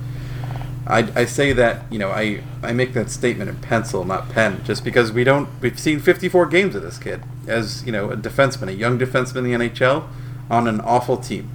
[0.87, 4.63] I, I say that you know I, I make that statement in pencil, not pen,
[4.65, 8.17] just because we don't we've seen 54 games of this kid as you know a
[8.17, 10.09] defenseman, a young defenseman in the NHL
[10.51, 11.51] on an awful team,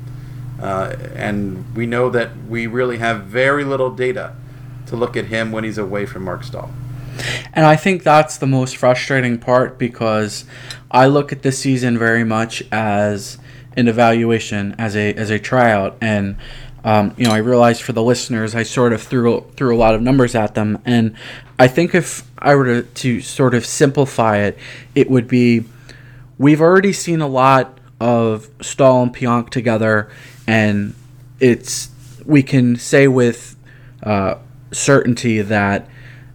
[0.62, 4.34] uh, and we know that we really have very little data
[4.88, 6.72] to look at him when he's away from Marc Staal.
[7.54, 10.46] And I think that's the most frustrating part because
[10.90, 13.38] I look at this season very much as
[13.76, 16.38] an evaluation, as a as a tryout, and
[16.88, 19.94] um, you know, I realized for the listeners, I sort of threw threw a lot
[19.94, 21.18] of numbers at them, and
[21.60, 24.58] I think if I were to, to sort of simplify it,
[24.96, 25.66] it would be
[26.38, 30.10] we've already seen a lot of Staal and Pionk together,
[30.48, 30.96] and
[31.42, 31.90] it's
[32.26, 33.58] we can say with
[34.02, 34.36] uh,
[34.72, 35.90] certainty that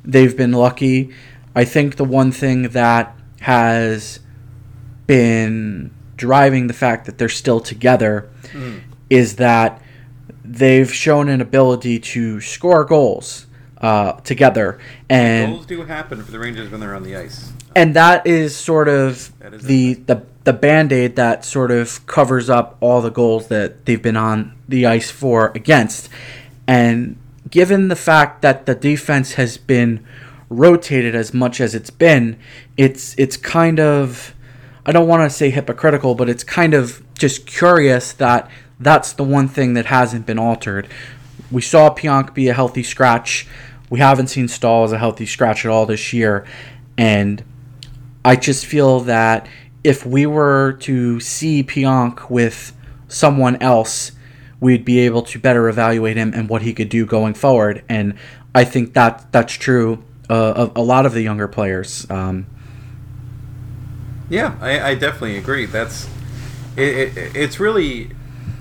[0.05, 1.15] they've been lucky.
[1.57, 4.21] I think the one thing that has
[5.07, 8.83] been driving the fact that they're still together mm.
[9.09, 9.79] is that
[10.53, 13.47] they've shown an ability to score goals
[13.79, 14.79] uh, together.
[15.09, 17.53] And goals do happen for the Rangers when they're on the ice.
[17.75, 22.51] And that is sort of is the, the the band aid that sort of covers
[22.51, 26.09] up all the goals that they've been on the ice for against.
[26.67, 27.17] And
[27.49, 30.05] given the fact that the defense has been
[30.51, 32.39] rotated as much as it's been,
[32.77, 34.35] it's it's kind of
[34.85, 38.51] I don't want to say hypocritical, but it's kind of just curious that
[38.83, 40.89] that's the one thing that hasn't been altered.
[41.51, 43.47] We saw Pionk be a healthy scratch.
[43.91, 46.47] We haven't seen Staal as a healthy scratch at all this year.
[46.97, 47.45] And
[48.25, 49.47] I just feel that
[49.85, 52.75] if we were to see Pionk with
[53.09, 54.13] someone else,
[54.61, 57.85] we'd be able to better evaluate him and what he could do going forward.
[57.89, 58.15] And
[58.55, 62.09] I think that that's true uh, of a lot of the younger players.
[62.11, 62.47] Um,
[64.31, 65.67] yeah, I, I, definitely agree.
[65.67, 66.09] That's
[66.77, 68.13] it, it, it's really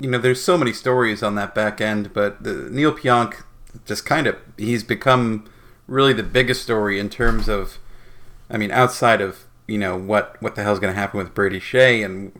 [0.02, 3.44] you know, there's so many stories on that back end, but the, Neil Pionk
[3.86, 5.48] just kind of he's become
[5.86, 7.78] really the biggest story in terms of,
[8.50, 11.60] I mean, outside of you know what what the hell's going to happen with Brady
[11.60, 12.32] Skjei and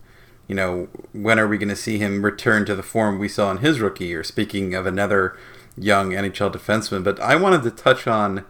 [0.48, 3.52] you know when are we going to see him return to the form we saw
[3.52, 4.24] in his rookie year?
[4.24, 5.38] Speaking of another
[5.78, 8.44] young NHL defenseman, but I wanted to touch on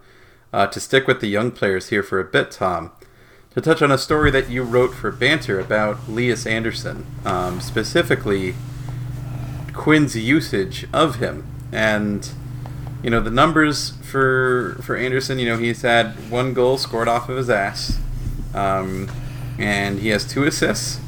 [0.54, 2.92] uh, to stick with the young players here for a bit, Tom.
[3.50, 8.54] To touch on a story that you wrote for Banter about Lias Andersson, um, specifically
[9.72, 11.46] Quinn's usage of him.
[11.72, 12.28] And
[13.02, 15.38] you know the numbers for for Andersson.
[15.38, 17.98] You know he's had one goal scored off of his ass,
[18.54, 19.10] um,
[19.58, 21.00] and he has two assists.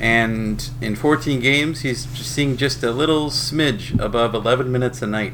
[0.00, 5.32] And in 14 games, he's seeing just a little smidge above 11 minutes a night.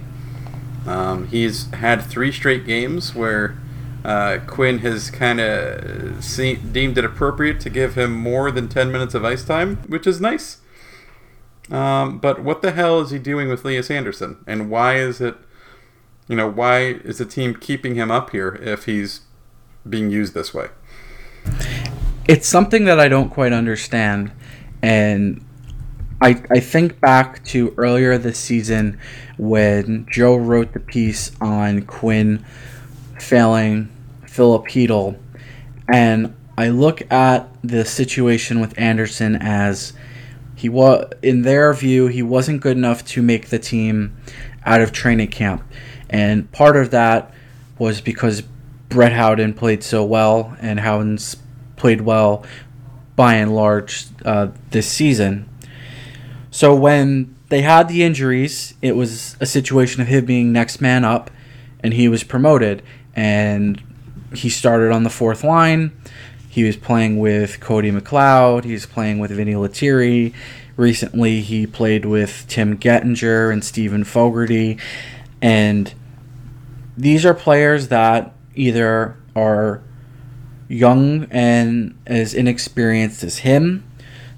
[0.87, 3.59] Um, he's had three straight games where
[4.07, 6.25] uh, Quinn has kind of
[6.73, 10.19] deemed it appropriate to give him more than 10 minutes of ice time, which is
[10.19, 10.59] nice.
[11.71, 14.43] Um, but what the hell is he doing with Lias Andersson?
[14.47, 15.37] And why is it,
[16.29, 19.23] you know, why is the team keeping him up here if he's
[19.89, 20.69] being used this way?
[22.27, 24.33] It's something that I don't quite understand.
[24.83, 25.45] And
[26.21, 28.99] I, I think back to earlier this season
[29.37, 32.45] when Joe wrote the piece on Quinn
[33.19, 33.91] failing
[34.27, 35.19] Filip Chytil.
[35.93, 39.93] And I look at the situation with Andersson as
[40.65, 44.17] he was in their view he wasn't good enough to make the team
[44.65, 45.63] out of training camp,
[46.09, 47.31] and part of that
[47.79, 48.43] was because
[48.89, 51.37] Brett Howden played so well and Howden's
[51.77, 52.47] played well
[53.15, 55.47] by and large uh, this season.
[56.51, 61.05] So when they had the injuries, it was a situation of him being next man
[61.05, 61.31] up,
[61.81, 62.83] and he was promoted,
[63.15, 63.83] and
[64.35, 65.93] he started on the fourth line.
[66.55, 68.63] He was playing with Cody McLeod.
[68.63, 70.33] He was playing with Vinny Lettieri.
[70.77, 74.79] Recently, he played with Tim Gettinger and Steven Fogarty.
[75.43, 75.93] And
[76.97, 79.83] these are players that either are
[80.69, 83.83] young and as inexperienced as him,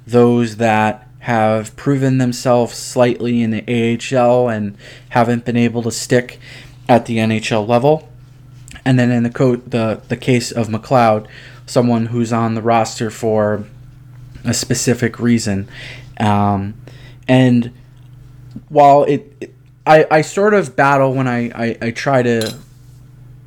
[0.07, 4.74] those that have proven themselves slightly in the AHL and
[5.11, 6.40] haven't been able to stick
[6.88, 8.09] at the NHL level.
[8.87, 11.26] And then in the co- the the case of McLeod,
[11.66, 13.64] someone who's on the roster for
[14.44, 15.68] a specific reason.
[16.18, 16.74] Um,
[17.29, 17.72] and
[18.68, 19.55] while it, it,
[19.87, 22.57] I, I sort of battle when I, I, I try to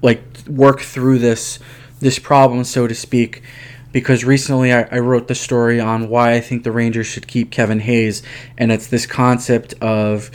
[0.01, 1.59] like work through this
[1.99, 3.43] this problem, so to speak,
[3.91, 7.51] because recently I, I, wrote the story on why I think the Rangers should keep
[7.51, 8.23] Kevin Hayes,
[8.57, 10.31] and it's this concept of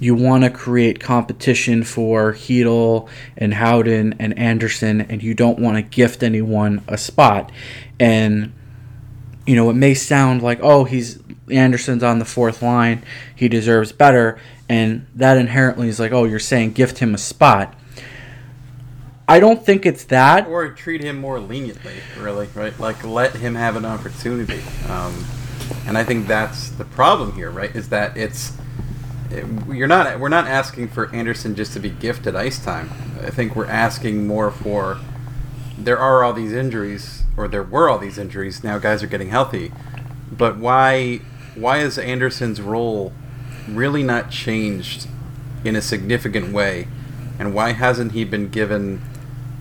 [0.00, 5.76] you want to create competition for Chytil and Howden and Andersson, and you don't want
[5.76, 7.52] to gift anyone a spot.
[8.00, 8.54] And
[9.46, 11.18] you know, it may sound like, oh, he's
[11.50, 13.02] Andersson's on the fourth line,
[13.34, 17.74] he deserves better, and that inherently is like, oh, you're saying gift him a spot.
[19.28, 20.48] I don't think it's that.
[20.48, 22.78] Or treat him more leniently, really, right?
[22.80, 24.60] Like let him have an opportunity.
[24.88, 25.24] Um,
[25.86, 27.74] and I think that's the problem here, right?
[27.74, 28.52] Is that it's
[29.70, 32.90] you're not we're not asking for Andersson just to be gifted ice time.
[33.22, 34.98] I think we're asking more for
[35.78, 38.64] there are all these injuries or there were all these injuries.
[38.64, 39.72] Now guys are getting healthy,
[40.30, 41.20] but why
[41.54, 43.12] why is Andersson's role
[43.68, 45.08] really not changed
[45.64, 46.88] in a significant way,
[47.38, 49.02] and why hasn't he been given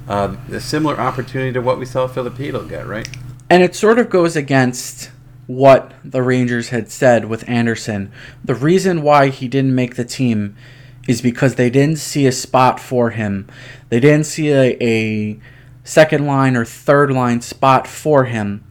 [0.08, 2.88] uh, a similar opportunity to what we saw Filipino get?
[2.88, 3.08] Right,
[3.50, 5.12] and it sort of goes against
[5.50, 8.12] what the Rangers had said with Andersson.
[8.46, 10.56] The reason why he didn't make the team
[11.08, 13.48] is because they didn't see a spot for him.
[13.90, 15.40] They didn't see a, a
[15.84, 18.64] second line or third line spot for him.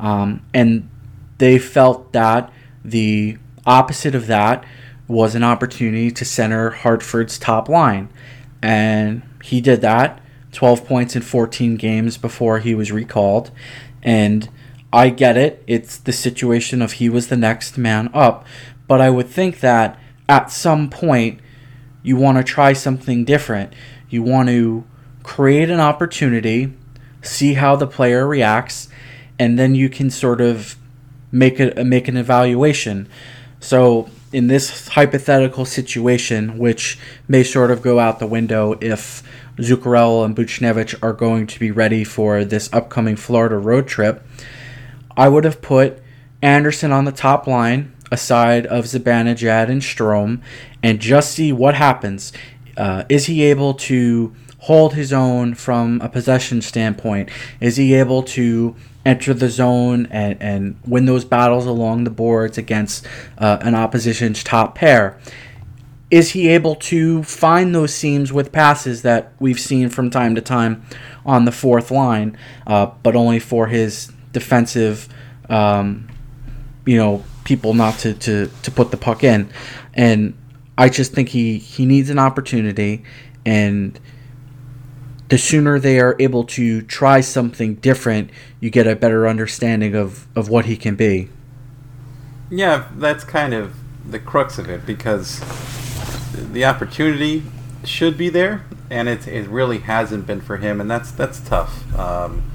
[0.00, 0.90] Um, and
[1.38, 2.52] they felt that
[2.84, 4.64] the opposite of that
[5.06, 8.08] was an opportunity to center Hartford's top line.
[8.60, 10.20] And he did that
[10.50, 13.52] 12 points in 14 games before he was recalled.
[14.02, 14.48] And
[14.94, 15.62] I get it.
[15.66, 18.46] It's the situation of he was the next man up.
[18.86, 21.40] But I would think that at some point
[22.04, 23.72] you want to try something different.
[24.08, 24.84] You want to
[25.24, 26.72] create an opportunity,
[27.22, 28.88] see how the player reacts,
[29.36, 30.76] and then you can sort of
[31.32, 33.08] make a make an evaluation.
[33.58, 39.24] So in this hypothetical situation, which may sort of go out the window if
[39.56, 44.24] Zuccarello and Buchnevich are going to be ready for this upcoming Florida road trip,
[45.16, 46.02] I would have put
[46.42, 50.40] Andersson on the top line aside of Zibanejad and Strome
[50.82, 52.32] and just see what happens.
[52.76, 57.28] Uh, is he able to hold his own from a possession standpoint?
[57.60, 58.74] Is he able to
[59.04, 63.06] enter the zone and, and win those battles along the boards against
[63.38, 65.18] uh, an opposition's top pair?
[66.10, 70.40] Is he able to find those seams with passes that we've seen from time to
[70.40, 70.84] time
[71.26, 75.08] on the fourth line, uh, but only for his defensive,
[75.48, 76.06] um,
[76.84, 79.48] you know, people not to, to, to put the puck in.
[79.94, 80.36] And
[80.76, 83.02] I just think he, he needs an opportunity.
[83.46, 83.98] And
[85.28, 90.26] the sooner they are able to try something different, you get a better understanding of,
[90.36, 91.30] of what he can be.
[92.50, 93.74] Yeah, that's kind of
[94.08, 95.40] the crux of it because
[96.52, 97.42] the opportunity
[97.84, 101.96] should be there, and it, it really hasn't been for him, and that's that's tough.
[101.98, 102.50] Um,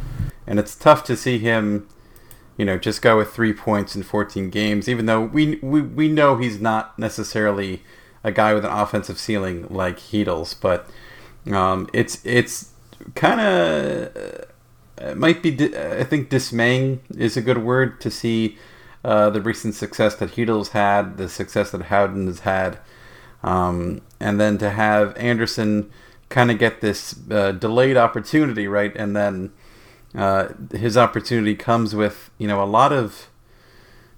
[0.49, 1.87] and it's tough to see him,
[2.57, 6.09] you know, just go with three points in 14 games, even though we we, we
[6.09, 7.83] know he's not necessarily
[8.23, 10.89] a guy with an offensive ceiling like Chytil's, but
[11.53, 12.71] um, it's it's
[13.13, 14.47] kind of
[14.97, 18.57] it might be I think dismaying is a good word to see
[19.05, 22.79] uh, the recent success that Chytil's had, the success that Howden has had,
[23.43, 25.91] um, and then to have Andersson
[26.29, 29.51] kind of get this uh, delayed opportunity, right, and then
[30.15, 33.29] uh, his opportunity comes with you know a lot of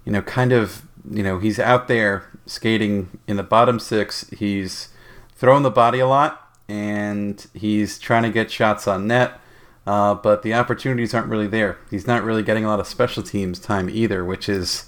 [0.04, 4.88] you know kind of you know he's out there skating in the bottom six he's
[5.34, 9.38] throwing the body a lot and he's trying to get shots on net
[9.86, 13.22] uh, but the opportunities aren't really there he's not really getting a lot of special
[13.22, 14.86] teams time either which is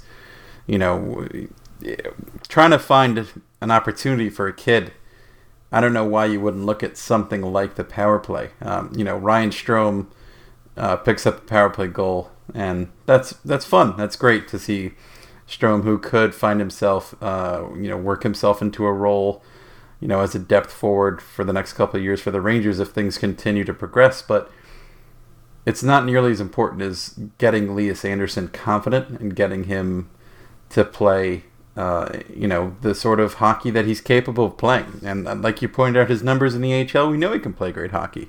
[0.66, 1.28] you know
[2.48, 4.92] trying to find an opportunity for a kid
[5.74, 8.50] I don't know why you wouldn't look at something like the power play.
[8.62, 10.06] Um, you know, Ryan Strome
[10.76, 13.96] uh, picks up a power play goal, and that's that's fun.
[13.96, 14.92] That's great to see
[15.48, 19.42] Strome, who could find himself, uh, you know, work himself into a role,
[20.00, 22.80] you know, as a depth forward for the next couple of years for the Rangers
[22.80, 24.22] if things continue to progress.
[24.22, 24.50] But
[25.66, 30.10] it's not nearly as important as getting Lias Andersson confident and getting him
[30.70, 31.44] to play,
[31.76, 35.00] uh, you know, the sort of hockey that he's capable of playing.
[35.04, 37.52] And uh, like you pointed out, his numbers in the AHL, we know he can
[37.52, 38.28] play great hockey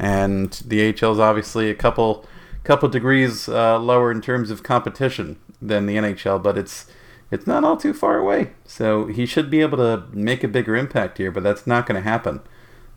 [0.00, 2.24] and the AHL is obviously a couple
[2.64, 6.86] couple degrees uh, lower in terms of competition than the NHL, but it's
[7.30, 8.52] it's not all too far away.
[8.64, 12.02] So he should be able to make a bigger impact here, but that's not going
[12.02, 12.40] to happen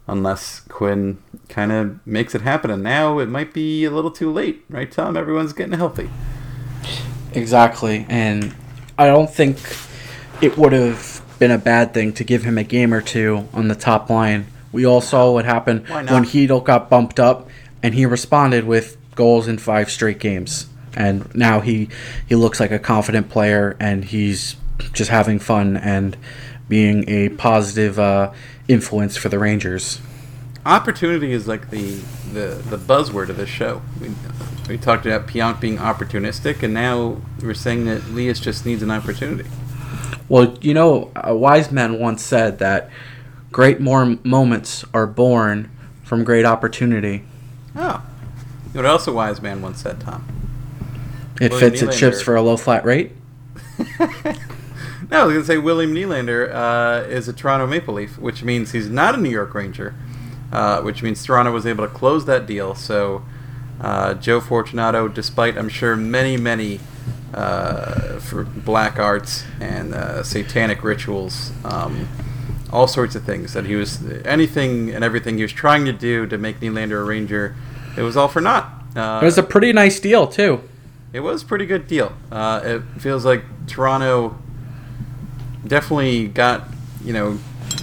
[0.07, 2.71] unless Quinn kind of makes it happen.
[2.71, 5.17] And now it might be a little too late, right, Tom?
[5.17, 6.09] Everyone's getting healthy.
[7.33, 8.55] Exactly, and
[8.97, 9.57] I don't think
[10.41, 13.67] it would have been a bad thing to give him a game or two on
[13.67, 17.47] the top line we all saw what happened when Chytil got bumped up,
[17.81, 21.87] and he responded with goals in five straight games, and now he
[22.27, 24.57] he looks like a confident player, and he's
[24.91, 26.17] just having fun and
[26.67, 28.31] being a positive uh,
[28.67, 30.01] influence for the Rangers.
[30.65, 31.99] Opportunity is like the,
[32.31, 33.81] the, the buzzword of this show.
[33.99, 34.11] We,
[34.69, 38.89] we talked about Pionk being opportunistic, and now we're saying that Lias just needs an
[38.89, 39.49] opportunity.
[40.29, 42.89] Well, you know, a wise man once said that
[43.53, 45.71] great more moments are born
[46.03, 47.23] from great opportunity.
[47.73, 48.03] Oh.
[48.73, 50.27] You know what else a wise man once said, Tom?
[51.39, 51.93] It William fits, it Nylander.
[51.93, 53.13] ships for a low flat rate.
[55.11, 58.43] No, I was going to say William Nylander uh, is a Toronto Maple Leaf, which
[58.43, 59.93] means he's not a New York Ranger,
[60.51, 62.73] uh, which means Toronto was able to close that deal.
[62.73, 63.23] So
[63.79, 66.79] uh, Joe Fortunato, despite I'm sure many, many
[67.31, 72.07] uh, for black arts and uh, satanic rituals, um,
[72.73, 76.25] all sorts of things that he was anything and everything he was trying to do
[76.27, 77.55] to make Nylander a Ranger,
[77.95, 78.65] it was all for naught.
[78.95, 80.61] Uh, It was a pretty nice deal too.
[81.13, 82.11] it was a pretty good deal.
[82.31, 84.35] Uh, it feels like Toronto
[85.65, 86.67] definitely got
[87.05, 87.37] you know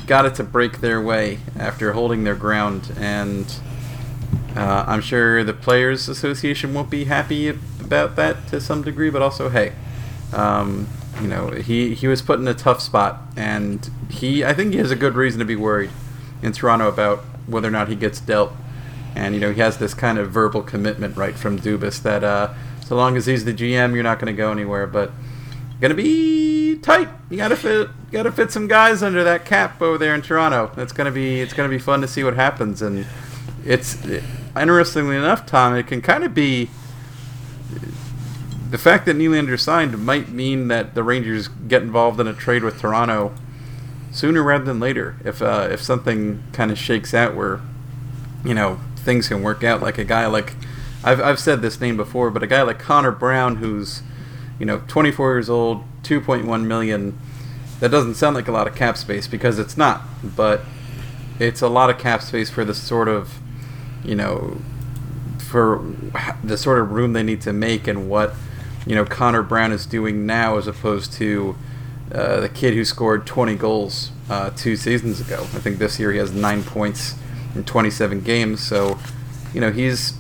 [0.07, 3.47] got it to break their way after holding their ground, and
[4.57, 9.11] uh, I'm sure the Players Association won't be happy about that to some degree.
[9.11, 9.73] But also, hey,
[10.33, 10.89] um,
[11.21, 14.79] you know he he was put in a tough spot, and he I think he
[14.79, 15.91] has a good reason to be worried
[16.43, 18.53] in Toronto about whether or not he gets dealt.
[19.15, 22.55] And you know he has this kind of verbal commitment right from Dubas that uh,
[22.85, 24.87] so long as he's the GM, you're not going to go anywhere.
[24.87, 25.13] But
[25.81, 27.09] gonna be tight.
[27.31, 30.71] You gotta fit, gotta fit some guys under that cap over there in Toronto.
[30.77, 32.83] That's gonna be, it's gonna be fun to see what happens.
[32.83, 33.07] And
[33.65, 33.97] it's
[34.57, 36.69] interestingly enough, Tom, it can kind of be
[38.71, 42.63] the fact that Nylander signed might mean that the Rangers get involved in a trade
[42.63, 43.35] with Toronto
[44.13, 45.17] sooner rather than later.
[45.25, 47.61] If uh, if something kind of shakes out where
[48.45, 50.55] you know things can work out, like a guy like
[51.03, 54.03] I've I've said this name before, but a guy like Connor Brown, who's
[54.61, 57.19] you know 24 years old, 2.1 million.
[57.81, 60.61] That doesn't sound like a lot of cap space because it's not, but
[61.39, 63.39] it's a lot of cap space for the sort of
[64.05, 64.59] you know
[65.39, 65.83] for
[66.45, 68.35] the sort of room they need to make and what
[68.87, 71.57] you know Connor Brown is doing now as opposed to
[72.13, 75.43] uh, the kid who scored 20 goals uh, two seasons ago.
[75.43, 77.15] I think this year he has nine points
[77.55, 78.61] in 27 games.
[78.61, 78.99] So
[79.53, 80.15] you know he's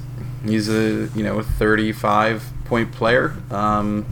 [0.45, 3.37] he's a you know 35 point player.
[3.51, 4.07] Um,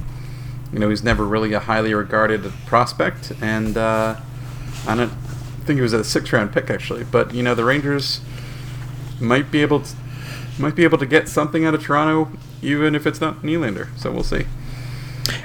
[0.73, 4.17] you know he's never really a highly regarded prospect, and uh,
[4.87, 5.13] I don't
[5.65, 7.05] think he was a six round pick actually.
[7.05, 8.21] But you know the Rangers
[9.21, 9.95] might be able to
[10.59, 12.31] might be able to get something out of Toronto,
[12.63, 13.89] even if it's not Nylander.
[13.97, 14.45] So we'll see.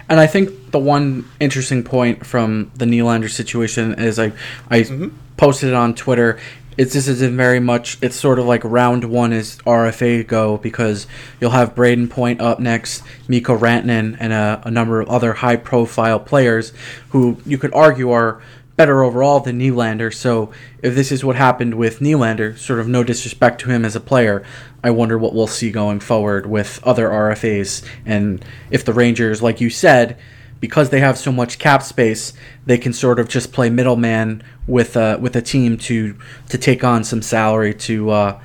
[0.09, 4.31] And I think the one interesting point from the Nylander situation is I
[4.69, 5.11] I Mhm.
[5.37, 6.37] posted it on Twitter.
[6.77, 7.97] It's this isn't very much.
[8.01, 11.05] It's sort of like round one is RFA go because
[11.39, 15.55] you'll have Brayden Point up next, Mikko Rantanen, and a, a number of other high
[15.57, 16.73] profile players
[17.09, 18.41] who you could argue are
[18.75, 20.13] better overall than Nylander.
[20.13, 20.51] So
[20.81, 23.99] if this is what happened with Nylander, sort of no disrespect to him as a
[23.99, 24.43] player,
[24.83, 29.61] I wonder what we'll see going forward with other RFAs and if the Rangers, like
[29.61, 30.17] you said,
[30.59, 32.33] because they have so much cap space,
[32.65, 36.17] they can sort of just play middleman with a with a team to
[36.47, 38.41] to take on some salary to uh,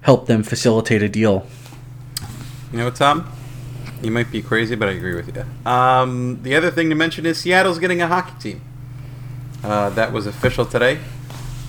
[0.00, 1.46] help them facilitate a deal.
[2.72, 3.30] You know what, Tom?
[4.02, 5.44] You might be crazy, but I agree with you.
[5.70, 8.62] Um, the other thing to mention is Seattle's getting a hockey team.
[9.62, 10.98] Uh, that was official today.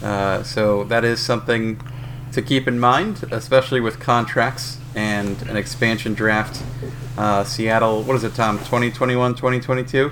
[0.04, 1.82] Uh, so that is something
[2.32, 6.64] to keep in mind, especially with contracts and an expansion draft.
[7.18, 8.58] Uh, Seattle, what is it, Tom?
[8.60, 10.12] 2021, 2022?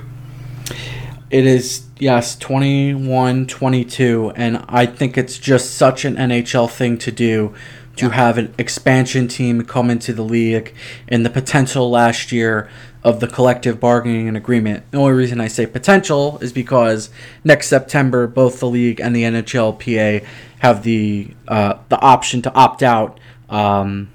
[1.30, 7.54] It is yes, 21-22 and I think it's just such an NHL thing to do
[7.98, 10.74] to have an expansion team come into the league
[11.08, 12.70] and the potential last year
[13.04, 14.90] of the collective bargaining agreement.
[14.92, 17.10] The only reason I say potential is because
[17.44, 20.26] next September both the league and the NHLPA
[20.60, 23.20] have the uh, the option to opt out.
[23.50, 24.10] Um,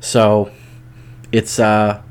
[0.00, 0.50] so
[1.30, 2.02] it's uh,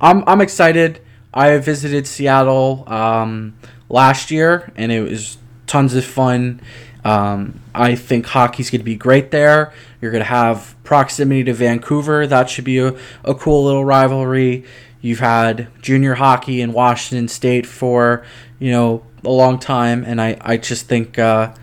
[0.00, 1.00] I'm I'm excited.
[1.32, 3.54] I visited Seattle um,
[3.88, 6.60] last year, and it was tons of fun.
[7.04, 9.72] Um, I think hockey's going to be great there.
[10.04, 12.26] You're going to have proximity to Vancouver.
[12.26, 12.94] That should be a,
[13.24, 14.64] a cool little rivalry.
[15.00, 18.22] You've had junior hockey in Washington State for
[18.58, 21.18] you know a long time, and I I just think.
[21.18, 21.54] Uh,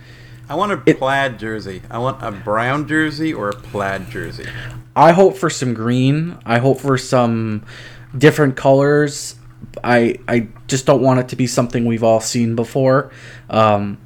[0.50, 1.84] I want a It- plaid jersey.
[1.92, 4.48] I want a brown jersey or a plaid jersey.
[4.96, 6.40] I hope for some green.
[6.44, 7.64] I hope for some
[8.18, 9.36] different colors.
[9.84, 13.12] I I just don't want it to be something we've all seen before.
[13.52, 14.00] Um,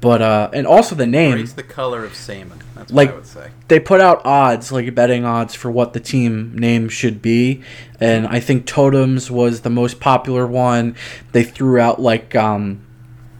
[0.00, 1.32] But uh, and also the name.
[1.34, 2.58] Embrace the color of salmon.
[2.74, 3.48] That's what Like- I would say.
[3.72, 7.62] They put out odds, like betting odds for what the team name should be,
[7.98, 10.94] and I think Totems was the most popular one.
[11.32, 12.84] They threw out like um,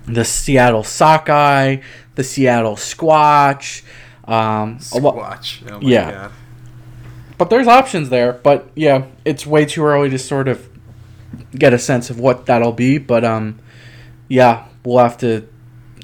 [0.06, 1.82] the Seattle Sockeye,
[2.14, 3.82] the Seattle Squatch.
[4.24, 5.70] Um, Squatch.
[5.70, 6.10] Oh my Yeah.
[6.12, 6.32] god.
[7.36, 8.32] but there's options there.
[8.32, 10.66] But yeah, it's way too early to sort of
[11.54, 12.96] get a sense of what that'll be.
[12.96, 13.58] But um,
[14.28, 15.46] yeah, we'll have to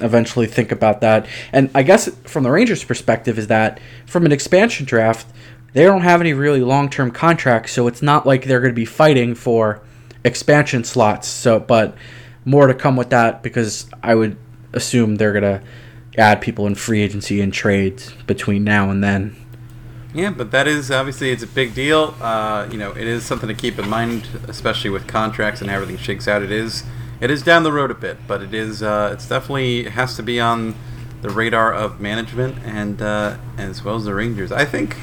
[0.00, 1.26] eventually think about that.
[1.52, 5.26] And I guess from the Rangers' perspective is that from an expansion draft,
[5.72, 8.84] they don't have any really long-term contracts, so it's not like they're going to be
[8.84, 9.82] fighting for
[10.24, 11.28] expansion slots.
[11.28, 11.94] So, but
[12.44, 14.36] more to come with that because I would
[14.72, 15.62] assume they're going to
[16.16, 19.36] add people in free agency and trades between now and then.
[20.14, 22.14] Yeah, but that is obviously it's a big deal.
[22.20, 25.76] Uh, you know, it is something to keep in mind, especially with contracts and how
[25.76, 26.42] everything shakes out.
[26.42, 26.82] It is,
[27.20, 30.16] it is down the road a bit, but it is, uh, it's definitely it has
[30.16, 30.74] to be on
[31.22, 34.52] the radar of management and uh, as well as the Rangers.
[34.52, 34.96] I think,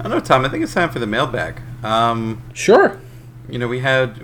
[0.00, 0.44] I don't know, Tom.
[0.44, 1.60] I think it's time for the mailbag.
[1.84, 2.98] Um, Sure.
[3.48, 4.20] you know, we had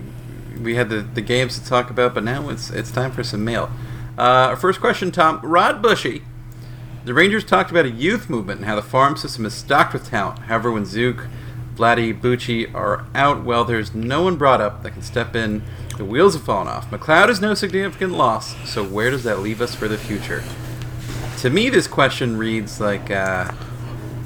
[0.60, 3.44] we had the, the games to talk about, but now it's it's time for some
[3.44, 3.70] mail.
[4.18, 6.22] Uh, our first question, Tom Rod Bushy.
[7.04, 10.06] The Rangers talked about a youth movement and how the farm system is stocked with
[10.06, 10.40] talent.
[10.40, 11.28] However, when Zook,
[11.74, 15.62] Vladdy, Bucci are out, well, there's no one brought up that can step in.
[16.00, 16.90] The wheels have fallen off.
[16.90, 20.42] McLeod is no significant loss, so where does that leave us for the future?
[21.40, 23.52] To me, this question reads like, uh,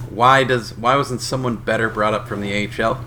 [0.09, 3.05] why does why wasn't someone better brought up from the AHL?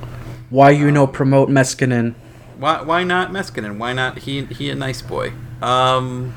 [0.50, 2.16] Why you know promote Meskanen?
[2.58, 3.78] Why why not Meskanen?
[3.78, 5.32] Why not he he a nice boy?
[5.62, 6.36] Um,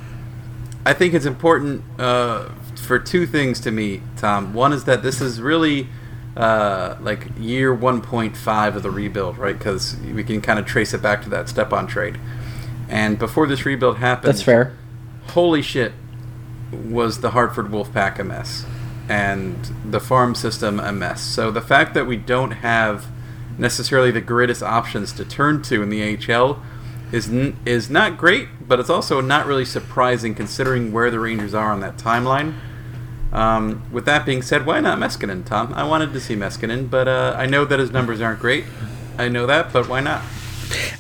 [0.87, 4.55] I think it's important uh, for two things to me, Tom.
[4.55, 5.89] One is that this is really
[6.37, 9.57] uh, like year 1.5 of the rebuild, right?
[9.59, 12.19] Because we can kind of trace it back to that Stepan trade.
[12.89, 14.77] And before this rebuild happened, That's fair.
[15.29, 15.93] holy shit,
[16.73, 18.65] was the Hartford Wolfpack a mess,
[19.09, 21.21] and the farm system a mess.
[21.21, 23.07] So the fact that we don't have
[23.59, 26.63] necessarily the greatest options to turn to in the AHL
[27.13, 31.55] is n- is not great, but it's also not really surprising considering where the Rangers
[31.55, 32.55] are on that timeline.
[33.33, 35.73] Um, with that being said, why not Meskanen, Tom?
[35.75, 38.65] I wanted to see Meskanen, but uh, I know that his numbers aren't great.
[39.19, 40.23] I know that, but why not?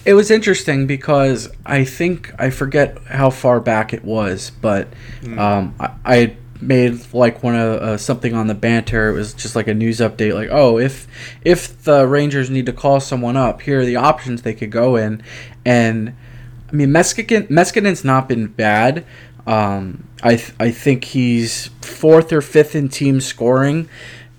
[0.05, 4.89] It was interesting because I think I forget how far back it was, but
[5.39, 9.09] um, I, I made like one of uh, something on the banter.
[9.11, 11.07] It was just like a news update, like, oh, if
[11.45, 14.97] if the Rangers need to call someone up, here are the options they could go
[14.97, 15.23] in,
[15.65, 16.15] and
[16.69, 19.05] I mean, Meskikin Meskanen's not been bad.
[19.47, 23.89] Um, I th- I think he's fourth or fifth in team scoring.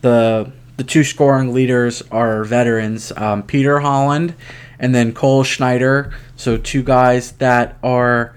[0.01, 4.35] The the two scoring leaders are veterans, um, Peter Holland
[4.81, 6.11] and then Cole Schneider.
[6.35, 8.35] So two guys that are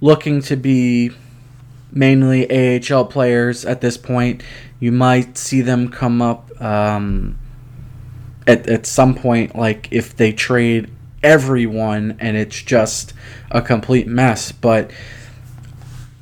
[0.00, 1.12] looking to be
[1.90, 4.42] mainly AHL players at this point.
[4.80, 7.38] You might see them come up um,
[8.46, 10.90] at at some point, like if they trade
[11.22, 13.14] everyone and it's just
[13.50, 14.50] a complete mess.
[14.50, 14.90] But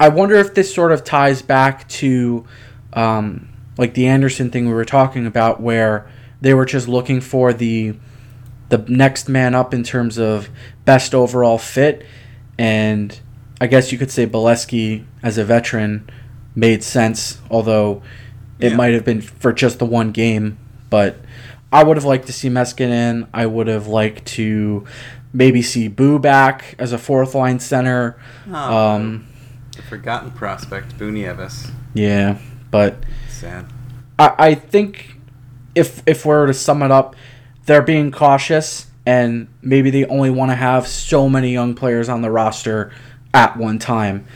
[0.03, 2.45] I wonder if this sort of ties back to
[2.93, 3.49] um,
[3.79, 7.95] like the Andersson thing we were talking about, where they were just looking for the
[8.69, 10.49] the next man up in terms of
[10.85, 12.05] best overall fit,
[12.59, 13.21] and
[13.61, 16.11] I guess you could say Beleskey as a veteran
[16.57, 18.03] made sense, although
[18.59, 18.77] it Yeah.
[18.77, 20.59] might have been for just the one game.
[20.91, 21.17] But
[21.73, 23.27] I would have liked to see Meskin in.
[23.33, 24.85] I would have liked to
[25.33, 28.17] maybe see Boo back as a fourth line center.
[28.51, 29.27] Oh, Um,
[29.89, 31.71] forgotten prospect, Boo Nieves.
[31.95, 32.39] yeah,
[32.71, 32.97] but
[33.29, 33.67] Sad.
[34.19, 35.17] I, I think
[35.75, 37.17] if if we were to sum it up,
[37.67, 42.23] they're being cautious and maybe they only want to have so many young players on
[42.23, 42.93] the roster
[43.35, 44.27] at one time.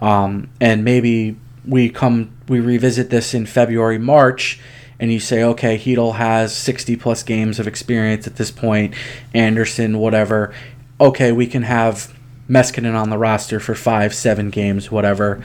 [0.00, 4.58] Um, and maybe we come we revisit this in February, March,
[4.98, 8.94] and you say, okay, Chytil has sixty plus games of experience at this point,
[9.34, 10.54] Andersson, whatever.
[11.00, 12.12] Okay, we can have
[12.48, 15.42] Meskanen on the roster for five, seven games, whatever,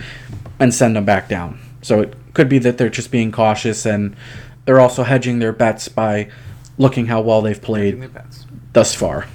[0.59, 1.59] and send them back down.
[1.81, 4.15] So it could be that they're just being cautious and
[4.65, 6.29] they're also hedging their bets by
[6.77, 8.09] looking how well they've played
[8.71, 9.27] thus far.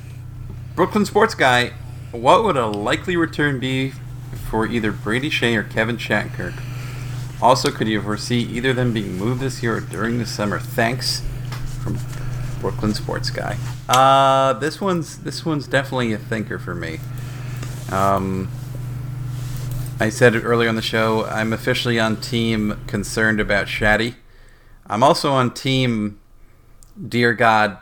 [0.75, 1.73] Brooklyn sports guy,
[2.13, 3.93] what would a likely return be
[4.49, 6.55] for either Brady Skjei or Kevin Shattenkirk?
[7.41, 10.59] Also, could you foresee either of them being moved this year or during the summer?
[10.59, 11.23] Thanks
[11.83, 11.99] from
[12.61, 13.57] Brooklyn sports guy.
[13.89, 16.99] Uh, this one's this one's definitely a thinker for me.
[17.91, 18.49] Um,
[20.01, 21.25] I said it earlier on the show.
[21.25, 24.15] I'm officially on team concerned about Shaddy.
[24.87, 26.21] I'm also on team.
[27.09, 27.79] Dear God,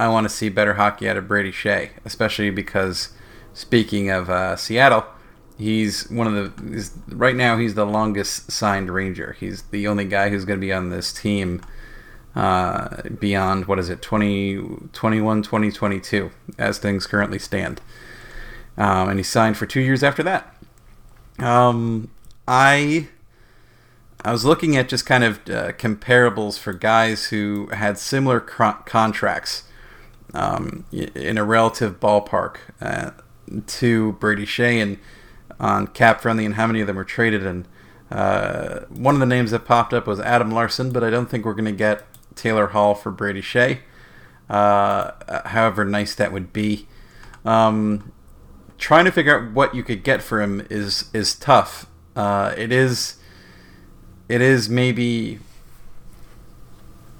[0.00, 3.10] I want to see better hockey out of Brady Skjei, especially because,
[3.52, 5.06] speaking of uh, Seattle,
[5.62, 7.56] He's one of the right now.
[7.56, 9.36] He's the longest signed Ranger.
[9.38, 11.62] He's the only guy who's going to be on this team
[12.34, 17.80] uh, beyond what is it 20, 21, 2022 as things currently stand.
[18.82, 20.56] Um, and he signed for two years after that.
[21.38, 22.10] Um,
[22.48, 23.06] I
[24.24, 29.62] I was looking at just kind of uh, comparables for guys who had similar contracts
[30.34, 33.12] um, in a relative ballpark uh,
[33.68, 34.98] to Brady Skjei and
[35.60, 37.46] on cap friendly and how many of them were traded.
[37.46, 37.68] And
[38.10, 41.44] uh, one of the names that popped up was Adam Larsson, but I don't think
[41.44, 42.04] we're going to get
[42.34, 43.78] Taylor Hall for Brady Skjei.
[44.50, 45.12] Uh,
[45.46, 46.88] however nice that would be.
[47.44, 48.12] Um,
[48.82, 51.86] trying to figure out what you could get for him is is tough.
[52.16, 53.16] Uh, it is
[54.28, 55.38] it is maybe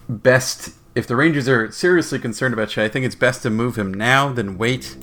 [0.09, 2.83] best if the Rangers are seriously concerned about Skjei.
[2.83, 4.97] I think it's best to move him now than wait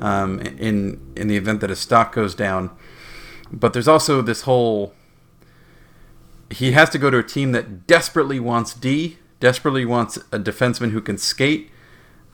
[0.00, 2.70] um, in in the event that his stock goes down.
[3.50, 4.94] But there's also this whole
[6.50, 10.90] he has to go to a team that desperately wants D, desperately wants a defenseman
[10.90, 11.70] who can skate.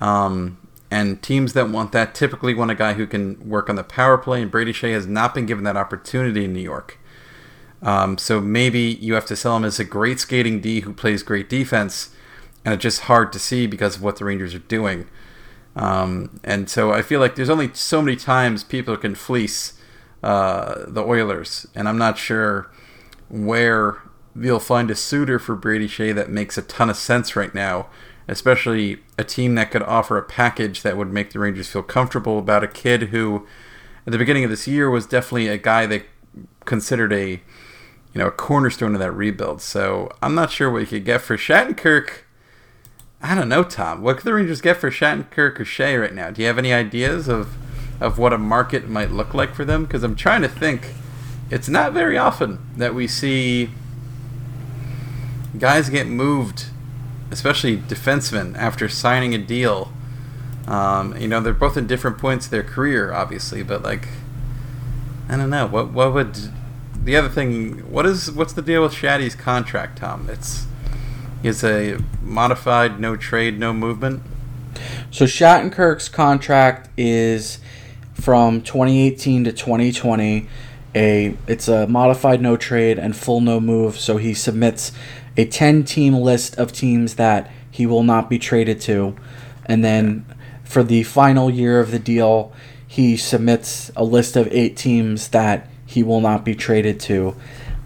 [0.00, 0.58] Um,
[0.90, 4.16] and teams that want that typically want a guy who can work on the power
[4.16, 6.98] play, and Brady Skjei has not been given that opportunity in New York.
[7.82, 11.22] Um, so maybe you have to sell him as a great skating D who plays
[11.22, 12.14] great defense,
[12.64, 15.06] and it's just hard to see because of what the Rangers are doing.
[15.76, 19.74] Um, and so I feel like there's only so many times people can fleece
[20.22, 22.70] uh, the Oilers, and I'm not sure
[23.28, 23.98] where
[24.34, 27.88] you'll find a suitor for Brady Skjei that makes a ton of sense right now
[28.28, 32.38] especially a team that could offer a package that would make the Rangers feel comfortable
[32.38, 33.46] about a kid who,
[34.06, 36.04] at the beginning of this year, was definitely a guy they
[36.66, 37.40] considered a, you
[38.14, 39.62] know, a cornerstone of that rebuild.
[39.62, 42.10] So I'm not sure what you could get for Shattenkirk.
[43.22, 44.02] I don't know, Tom.
[44.02, 46.30] What could the Rangers get for Shattenkirk or Skjei right now?
[46.30, 47.56] Do you have any ideas of
[48.00, 49.84] of what a market might look like for them?
[49.84, 50.94] Because I'm trying to think.
[51.50, 53.70] It's not very often that we see
[55.58, 56.66] guys get moved
[57.30, 59.92] especially defensemen, after signing a deal.
[60.66, 64.08] Um, you know, they're both in different points of their career, obviously, but like,
[65.28, 65.66] I don't know.
[65.66, 66.36] What what would
[67.02, 67.90] the other thing?
[67.90, 70.28] What is what's the deal with Shaddy's contract, Tom?
[70.30, 70.66] It's
[71.42, 74.22] it's a modified no trade, no movement.
[75.10, 77.58] So Shattenkirk's contract is
[78.14, 80.48] from 2018 to 2020.
[80.94, 83.98] A it's a modified no trade and full no move.
[83.98, 84.92] So he submits
[85.38, 89.14] a 10 team list of teams that he will not be traded to.
[89.64, 90.26] And then
[90.64, 92.52] for the final year of the deal,
[92.86, 97.36] he submits a list of eight teams that he will not be traded to.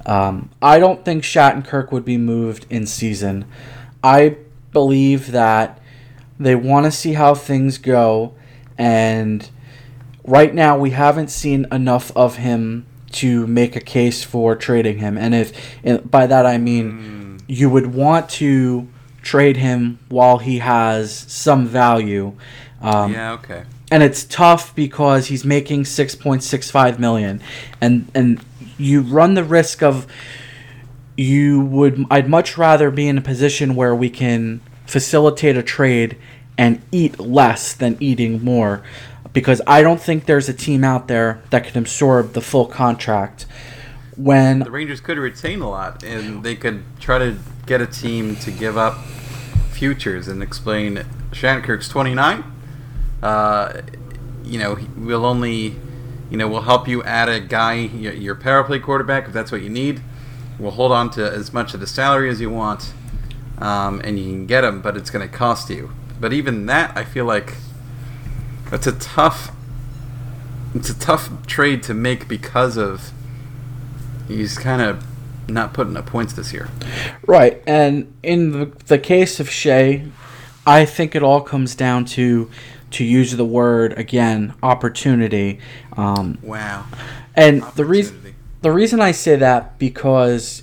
[0.07, 3.45] Um, I don't think Shattenkirk would be moved in season.
[4.03, 4.39] I
[4.73, 5.79] believe that
[6.41, 8.35] they want to see how things go,
[8.79, 9.49] and
[10.25, 15.19] right now we haven't seen enough of him to make a case for trading him.
[15.19, 16.93] And if by that I mean.
[16.93, 17.22] Mm
[17.53, 18.89] you would want to
[19.21, 22.33] trade him while he has some value.
[22.81, 23.65] Um, yeah, okay.
[23.91, 27.43] And it's tough because he's making six point six five million,
[27.79, 28.43] and and
[28.79, 30.07] you run the risk of
[31.15, 32.07] you would.
[32.11, 36.17] I'd much rather be in a position where we can facilitate a trade
[36.57, 38.83] and eat less than eating more,
[39.35, 43.45] because I don't think there's a team out there that can absorb the full contract
[44.17, 47.37] when the Rangers could retain a lot, and they could try to
[47.67, 48.99] get a team to give up
[49.73, 52.45] futures and explain Shattenkirk's 29.
[53.23, 53.83] Uh,
[54.45, 55.77] you know, we'll only,
[56.31, 59.51] you know, we'll help you add a guy, your, your power play quarterback, if that's
[59.51, 60.03] what you need.
[60.59, 62.93] We'll hold on to as much of the salary as you want,
[63.59, 65.93] um, and you can get him, but it's going to cost you.
[66.21, 67.55] But even that, I feel like
[68.71, 69.53] that's a tough,
[70.75, 73.13] it's a tough trade to make because of
[74.37, 75.05] he's kind of
[75.49, 76.69] not putting up points this year.
[77.27, 80.11] Right, and in the, the case of Skjei,
[80.67, 82.51] I think it all comes down to
[82.93, 85.59] to use the word again opportunity.
[85.97, 86.87] Um, wow.
[87.35, 90.63] And the reason the reason I say that because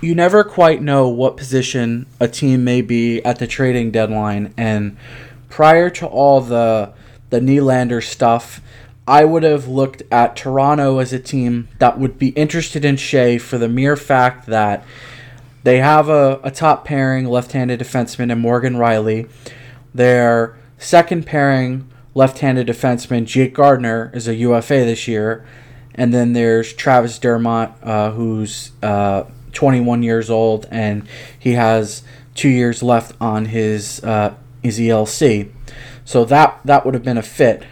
[0.00, 4.96] you never quite know what position a team may be at the trading deadline, and
[5.48, 6.92] prior to all the
[7.30, 8.60] the Nylander stuff
[9.06, 13.40] I would have looked at Toronto as a team that would be interested in Skjei
[13.40, 14.84] for the mere fact that
[15.62, 19.28] they have a, a top pairing left handed defenseman in Morgan Rielly.
[19.94, 25.46] Their second pairing left handed defenseman, Jake Gardiner, is a UFA this year.
[25.94, 32.02] And then there's Travis Dermott, uh, who's uh, 21 years old, and he has
[32.34, 35.50] two years left on his uh, his ELC.
[36.04, 37.64] So that that would have been a fit.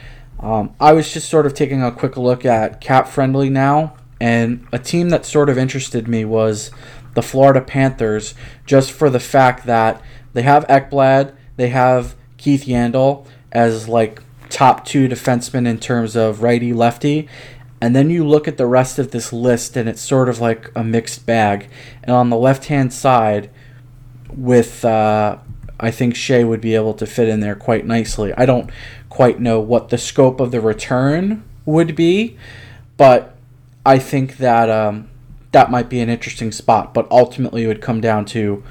[0.44, 4.66] Um, I was just sort of taking a quick look at cap friendly now, and
[4.72, 6.70] a team that sort of interested me was
[7.14, 8.34] the Florida Panthers,
[8.66, 10.02] just for the fact that
[10.34, 16.42] they have Ekblad, they have Keith Yandle as like top two defensemen in terms of
[16.42, 17.26] righty lefty.
[17.80, 20.70] And then you look at the rest of this list, and it's sort of like
[20.76, 21.70] a mixed bag.
[22.02, 23.50] And on the left hand side,
[24.30, 25.38] with uh,
[25.78, 28.32] I think Skjei would be able to fit in there quite nicely.
[28.34, 28.70] I don't
[29.08, 32.36] quite know what the scope of the return would be,
[32.96, 33.36] but
[33.84, 35.08] I think that um,
[35.52, 36.94] that might be an interesting spot.
[36.94, 38.62] But ultimately, it would come down to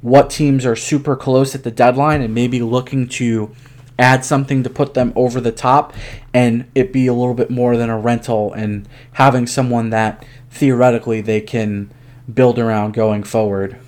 [0.00, 3.54] what teams are super close at the deadline and maybe looking to
[3.98, 5.92] add something to put them over the top
[6.34, 11.20] and it be a little bit more than a rental and having someone that theoretically
[11.20, 11.90] they can
[12.32, 13.78] build around going forward.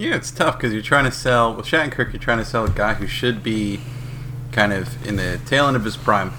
[0.00, 2.14] Yeah, it's tough because you're trying to sell with Shattenkirk.
[2.14, 3.80] You're trying to sell a guy who should be
[4.50, 6.32] kind of in the tail end of his prime,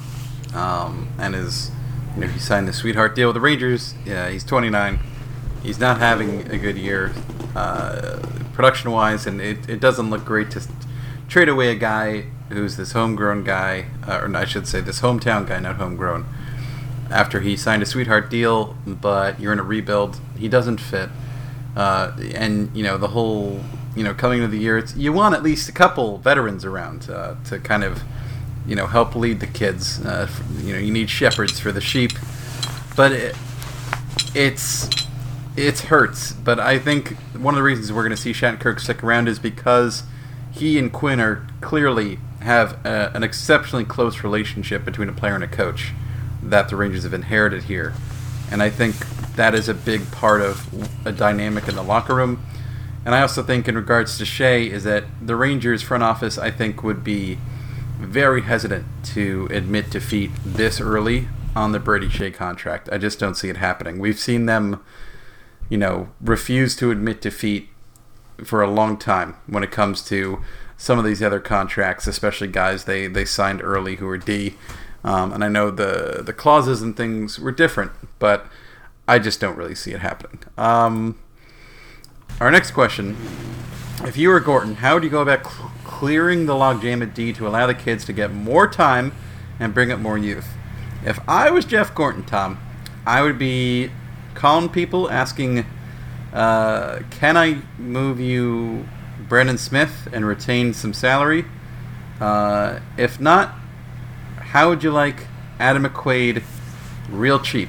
[0.55, 1.70] um, and is
[2.16, 3.93] you know he signed the sweetheart deal with the Rangers.
[4.03, 4.99] Yeah, he's 29.
[5.62, 7.14] He's not having a good year
[7.55, 8.20] uh,
[8.53, 10.68] production wise, and it, it doesn't look great to
[11.30, 15.47] trade away a guy who's this homegrown guy, uh, or I should say this hometown
[15.47, 16.26] guy, not homegrown.
[17.12, 21.09] After he signed a sweetheart deal, but you're in a rebuild, he doesn't fit.
[21.76, 23.62] Uh, and you know the whole
[23.96, 27.10] you know coming into the year, it's, you want at least a couple veterans around
[27.10, 28.02] uh, to kind of
[28.66, 30.04] you know help lead the kids.
[30.06, 32.12] Uh, you know you need shepherds for the sheep,
[32.96, 33.36] but it,
[34.36, 34.90] it's
[35.56, 36.34] it hurts.
[36.34, 39.40] But I think one of the reasons we're going to see Shattenkirk stick around is
[39.40, 40.04] because
[40.52, 45.44] he and Quinn are clearly have a, an exceptionally close relationship between a player and
[45.44, 45.92] a coach
[46.44, 47.94] that the Rangers have inherited here.
[48.52, 48.96] And I think
[49.36, 50.68] that is a big part of
[51.06, 52.44] a dynamic in the locker room.
[53.06, 56.52] And I also think, in regards to Skjei, is that the Rangers front office, I
[56.52, 57.40] think, would be
[58.00, 62.90] very hesitant to admit defeat this early on the Brady Skjei contract.
[62.92, 64.00] I just don't see it happening.
[64.00, 64.84] We've seen them,
[65.70, 67.70] you know, refuse to admit defeat
[68.44, 70.42] for a long time when it comes to
[70.78, 74.56] some of these other contracts, especially guys they, they signed early who are D.
[75.04, 78.46] Um, and I know the the clauses and things were different, but
[79.12, 80.39] I just don't really see it happening.
[80.57, 81.20] Um,
[82.39, 83.18] our next question:
[84.05, 87.34] If you were Gorton, how would you go about cl- clearing the logjam at D
[87.34, 89.12] to allow the kids to get more time
[89.59, 90.47] and bring up more youth?
[91.05, 92.57] If I was Jeff Gorton, Tom,
[93.05, 93.91] I would be
[94.34, 95.66] calling people, asking,
[96.32, 98.88] uh, "Can I move you
[99.28, 101.43] Brendan Smith and retain some salary?
[102.22, 103.55] Uh, if not,
[104.38, 105.28] how would you like
[105.59, 106.43] Adam McQuaid
[107.09, 107.68] real cheap?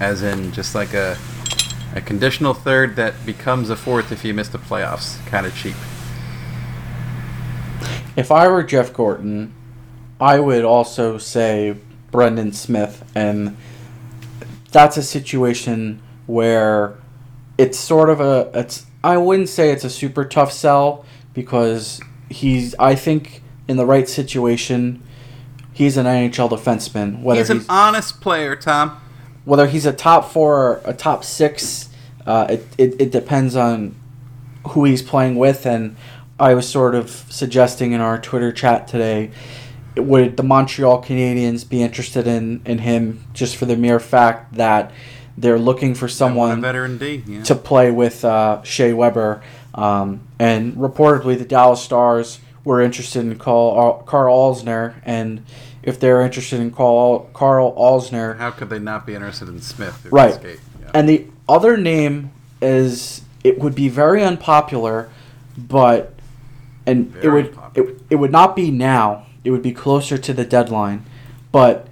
[0.00, 1.16] As in just like a
[1.94, 5.74] a conditional third that becomes a fourth if you miss the playoffs, kind of cheap.
[8.16, 9.52] If I were Jeff Gorton,
[10.20, 11.76] I would also say
[12.10, 13.56] Brendan Smith, and
[14.70, 16.96] that's a situation where
[17.58, 22.74] it's sort of a it's I wouldn't say it's a super tough sell because he's
[22.78, 25.02] I think in the right situation
[25.72, 27.22] he's an NHL defenseman.
[27.22, 29.00] Whether he's, he's an honest player, Tom.
[29.44, 31.88] Whether he's a top four or a top six,
[32.26, 33.96] uh, it, it, it depends on
[34.68, 35.66] who he's playing with.
[35.66, 35.96] And
[36.38, 39.30] I was sort of suggesting in our Twitter chat today
[39.96, 44.92] would the Montreal Canadiens be interested in, in him just for the mere fact that
[45.36, 46.60] they're looking for someone
[46.98, 47.42] D, yeah.
[47.44, 49.42] to play with uh, Shea Weber.
[49.74, 54.94] Um, and reportedly, the Dallas Stars were interested in Carl, Karl Alzner.
[55.04, 55.44] And
[55.82, 58.36] if they're interested in Carl, Karl Alzner.
[58.36, 60.06] How could they not be interested in Smith?
[60.10, 60.38] Right.
[60.42, 60.90] Yeah.
[60.94, 65.10] And the other name is, it would be very unpopular,
[65.56, 66.14] but.
[66.86, 69.26] And very it would it, it would not be now.
[69.44, 71.04] It would be closer to the deadline,
[71.52, 71.88] but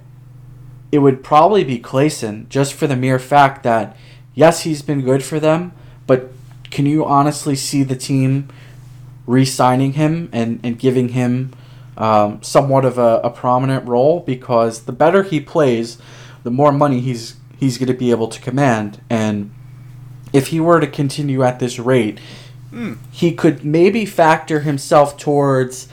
[0.91, 3.95] it would probably be Claesson just for the mere fact that
[4.35, 5.71] yes, he's been good for them,
[6.07, 6.31] but
[6.71, 8.47] can you honestly see the team
[9.27, 11.51] re-signing him and, and giving him
[11.99, 14.21] um, somewhat of a, a prominent role?
[14.21, 15.99] Because the better he plays,
[16.43, 19.01] the more money he's he's going to be able to command.
[19.09, 19.51] And
[20.31, 22.19] if he were to continue at this rate,
[22.71, 22.97] mm.
[23.11, 25.89] he could maybe factor himself towards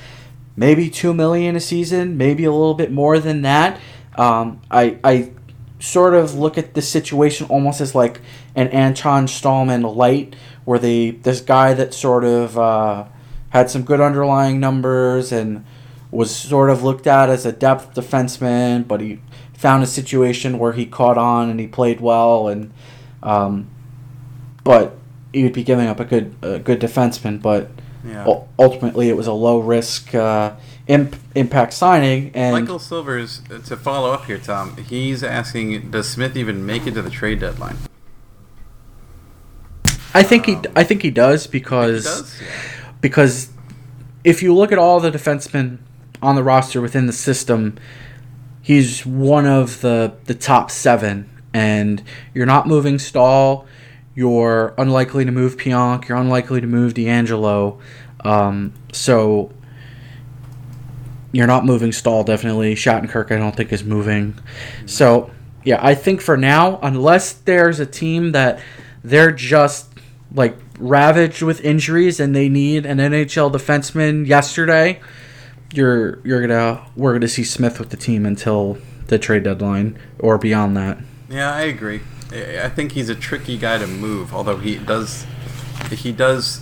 [0.56, 3.80] maybe two million a season, maybe a little bit more than that.
[4.16, 5.32] Um, I I
[5.78, 8.20] sort of look at the situation almost as like
[8.54, 10.34] an Anton Stralman light,
[10.64, 13.04] where they this guy that sort of uh,
[13.50, 15.64] had some good underlying numbers and
[16.16, 19.20] was sort of looked at as a depth defenseman, but he
[19.52, 22.72] found a situation where he caught on and he played well, and
[23.22, 23.68] um,
[24.64, 24.96] but
[25.32, 27.70] he would be giving up a good a good defenseman, but
[28.04, 28.44] yeah.
[28.58, 30.54] ultimately it was a low risk uh,
[30.86, 32.30] imp- impact signing.
[32.34, 36.86] And Michael Silvers, uh, to follow up here, Tom, he's asking, does Smith even make
[36.86, 37.76] it to the trade deadline?
[40.14, 42.40] I think he I think he does He because does?
[42.40, 42.92] Yeah.
[43.02, 43.50] because
[44.24, 45.78] if you look at all the defensemen
[46.22, 47.78] on the roster within the system,
[48.62, 51.30] he's one of the the top seven.
[51.54, 52.02] And
[52.34, 53.66] you're not moving Staal.
[54.14, 56.08] You're unlikely to move Pionk.
[56.08, 57.78] You're unlikely to move DeAngelo.
[58.24, 59.52] Um, so
[61.32, 62.24] you're not moving Staal.
[62.24, 63.30] Definitely Shattenkirk.
[63.32, 64.38] I don't think is moving.
[64.84, 65.30] So
[65.64, 68.60] yeah, I think for now, unless there's a team that
[69.02, 69.88] they're just
[70.32, 75.00] like ravaged with injuries and they need an NHL defenseman yesterday,
[75.72, 80.38] you're you're gonna we're gonna see Smith with the team until the trade deadline or
[80.38, 80.98] beyond that.
[81.28, 82.00] Yeah, I agree.
[82.32, 85.24] I think he's a tricky guy to move, although he does,
[85.90, 86.60] he does,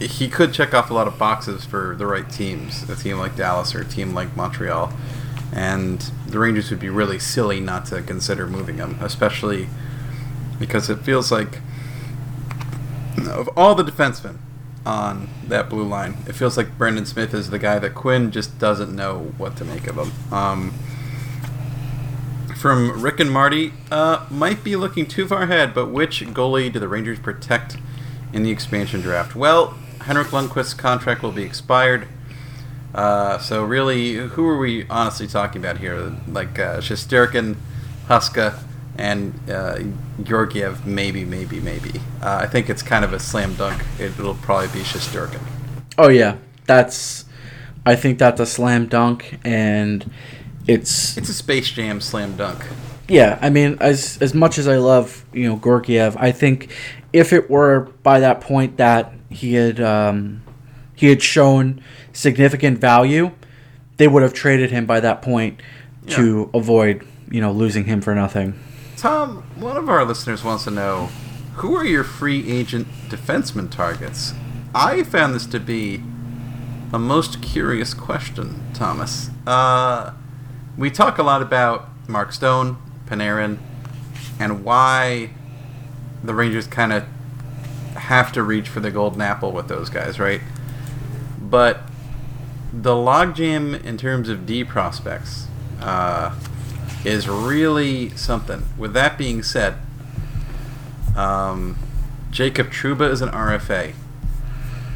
[0.00, 3.36] he could check off a lot of boxes for the right teams, a team like
[3.36, 4.92] Dallas or a team like Montreal,
[5.52, 9.68] and the Rangers would be really silly not to consider moving him, especially
[10.60, 11.60] because it feels like
[13.26, 14.38] of all the defensemen
[14.86, 18.58] on that blue line, it feels like Brendan Smith is the guy that Quinn just
[18.58, 20.32] doesn't know what to make of him.
[20.32, 20.74] Um,
[22.56, 26.78] from Rick and Marty, uh, might be looking too far ahead, but which goalie do
[26.78, 27.76] the Rangers protect
[28.32, 29.36] in the expansion draft?
[29.36, 32.08] Well, Henrik Lundqvist's contract will be expired.
[32.94, 36.14] Uh, so really, who are we honestly talking about here?
[36.28, 37.56] Like uh, Shesterkin,
[38.06, 38.62] Huska,
[38.96, 39.80] and uh,
[40.22, 40.86] Georgiev?
[40.86, 42.00] Maybe, maybe, maybe.
[42.22, 43.82] Uh, I think it's kind of a slam dunk.
[43.98, 45.40] It, will probably be Shesterkin.
[45.98, 46.36] Oh yeah,
[46.66, 47.24] that's
[47.86, 50.10] I think that's a slam dunk and
[50.66, 52.64] it's It's a Space Jam slam dunk.
[53.08, 56.70] Yeah, I mean, as as much as I love you know Georgiev, I think
[57.12, 60.42] if it were by that point that he had um,
[60.94, 61.82] he had shown
[62.12, 63.32] significant value,
[63.98, 65.60] they would have traded him by that point
[66.06, 68.58] to avoid you know losing him for nothing.
[69.04, 71.10] Tom, one of our listeners wants to know
[71.56, 74.32] who are your free agent defenseman targets?
[74.74, 76.02] I found this to be
[76.90, 79.28] a most curious question, Thomas.
[79.46, 80.14] Uh,
[80.78, 83.58] we talk a lot about Mark Stone, Panarin,
[84.40, 85.32] and why
[86.22, 87.04] the Rangers kind of
[87.96, 90.40] have to reach for the golden apple with those guys, right?
[91.38, 91.82] But
[92.72, 95.46] the logjam in terms of D prospects
[95.82, 96.34] uh,
[97.04, 98.64] is really something.
[98.78, 99.76] With that being said,
[101.16, 101.78] um,
[102.30, 103.94] Jacob Trouba is an RFA.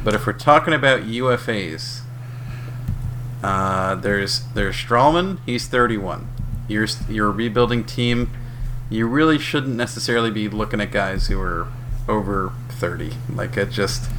[0.03, 2.01] But if we're talking about UFAs,
[3.43, 5.39] uh, there's there's Stralman.
[5.45, 6.27] He's 31.
[6.67, 8.31] You're you're a rebuilding team.
[8.89, 11.67] You really shouldn't necessarily be looking at guys who are
[12.07, 13.13] over 30.
[13.33, 14.09] Like it just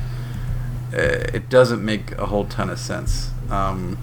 [0.93, 3.30] uh, it doesn't make a whole ton of sense.
[3.51, 3.99] Um,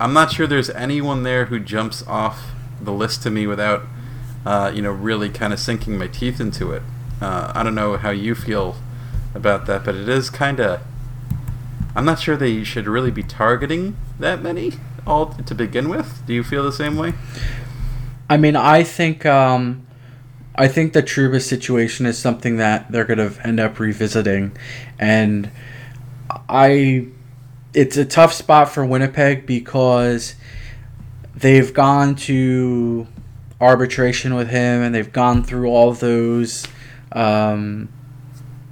[0.00, 2.53] I'm not sure there's anyone there who jumps off
[2.84, 3.82] the list to me without
[4.46, 6.82] uh, you know really kind of sinking my teeth into it.
[7.20, 8.76] Uh, I don't know how you feel
[9.34, 10.80] about that, but it is kind of.
[11.96, 14.72] I'm not sure they should really be targeting that many
[15.06, 16.22] all to begin with.
[16.26, 17.14] Do you feel the same way?
[18.28, 19.86] I mean, I think um,
[20.56, 24.56] I think the Trouba situation is something that they're going to end up revisiting,
[24.98, 25.50] and
[26.48, 27.08] I
[27.74, 30.36] it's a tough spot for Winnipeg because
[31.34, 33.06] they've gone to
[33.60, 36.66] arbitration with him and they've gone through all those
[37.12, 37.88] um,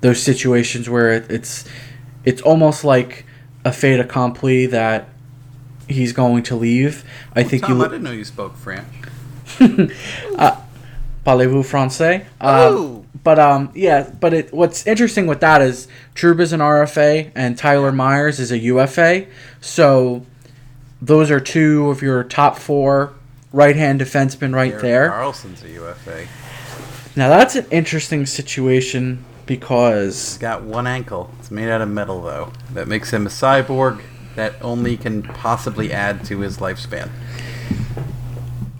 [0.00, 1.64] those situations where it, it's
[2.24, 3.24] it's almost like
[3.64, 5.08] a fait accompli that
[5.88, 7.04] he's going to leave.
[7.34, 8.86] I think Tom, you I didn't know you spoke French.
[9.60, 10.56] uh,
[11.24, 12.24] Parlez-vous français?
[12.40, 12.96] Oh.
[12.96, 17.56] Um, but um, yeah, but it, what's interesting with that is Trouba's an RFA and
[17.56, 19.26] Tyler Myers is a UFA.
[19.60, 20.26] So
[21.02, 23.12] those are two of your top four
[23.52, 25.10] right-hand defensemen right there.
[25.10, 26.26] Karlsson's a UFA.
[27.16, 31.30] Now that's an interesting situation because He's got one ankle.
[31.40, 32.52] It's made out of metal, though.
[32.72, 34.00] That makes him a cyborg
[34.36, 37.10] that only can possibly add to his lifespan.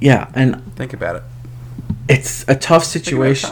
[0.00, 1.22] yeah, and Think about it.
[2.08, 3.50] it's a tough situation.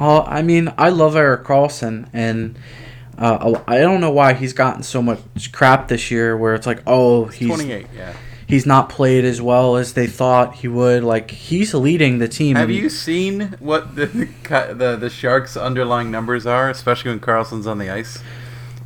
[0.00, 2.56] Oh, I mean, I love Erik Karlsson, and
[3.18, 6.36] uh, I don't know why he's gotten so much crap this year.
[6.36, 8.14] Where it's like, oh, he's 28, yeah.
[8.46, 11.04] he's not played as well as they thought he would.
[11.04, 12.56] Like he's leading the team.
[12.56, 17.78] Have you seen what the, the the Sharks' underlying numbers are, especially when Karlsson's on
[17.78, 18.22] the ice?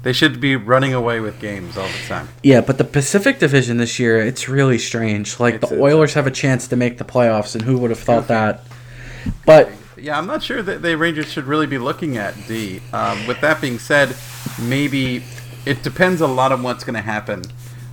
[0.02, 2.28] They should be running away with games all the time.
[2.42, 5.40] Yeah, but the Pacific Division this year, it's really strange.
[5.40, 7.98] Like It's- the Oilers have a chance to make the playoffs, and who would have
[7.98, 8.62] thought that?
[9.44, 9.70] But
[10.00, 12.80] Yeah, I'm not sure that the Rangers should really be looking at D.
[12.92, 14.14] Um, with that being said,
[14.60, 15.22] maybe
[15.66, 17.42] it depends a lot on what's going to happen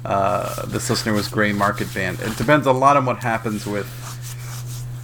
[0.05, 2.19] uh, this listener was gray market band.
[2.21, 3.87] It depends a lot on what happens with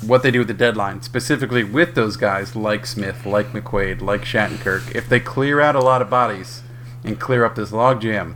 [0.05, 4.21] what they do with the deadline, specifically with those guys like Smith, like McQuaid, like
[4.21, 4.95] Shattenkirk.
[4.95, 6.61] If they clear out a lot of bodies
[7.03, 8.35] and clear up this logjam,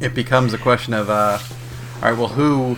[0.00, 1.38] it becomes a question of, uh,
[1.96, 2.76] all right, well, who,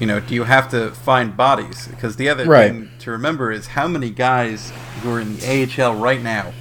[0.00, 1.88] you know, do you have to find bodies?
[1.88, 2.70] Because the other Right.
[2.70, 4.72] thing to remember is how many guys
[5.02, 6.52] who are in the AHL right now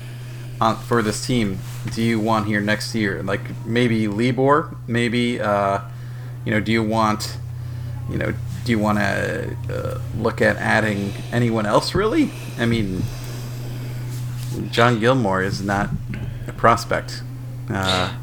[0.61, 1.59] on, for this team
[1.93, 3.21] do you want here next year?
[3.23, 5.79] Like maybe Libor, maybe, uh,
[6.45, 7.37] you know, do you want,
[8.09, 8.33] you know,
[8.65, 12.31] do you want to uh, look at adding anyone else really?
[12.59, 13.03] I mean,
[14.71, 15.89] John Gilmour is not
[16.47, 17.23] a prospect.
[17.69, 18.13] Uh,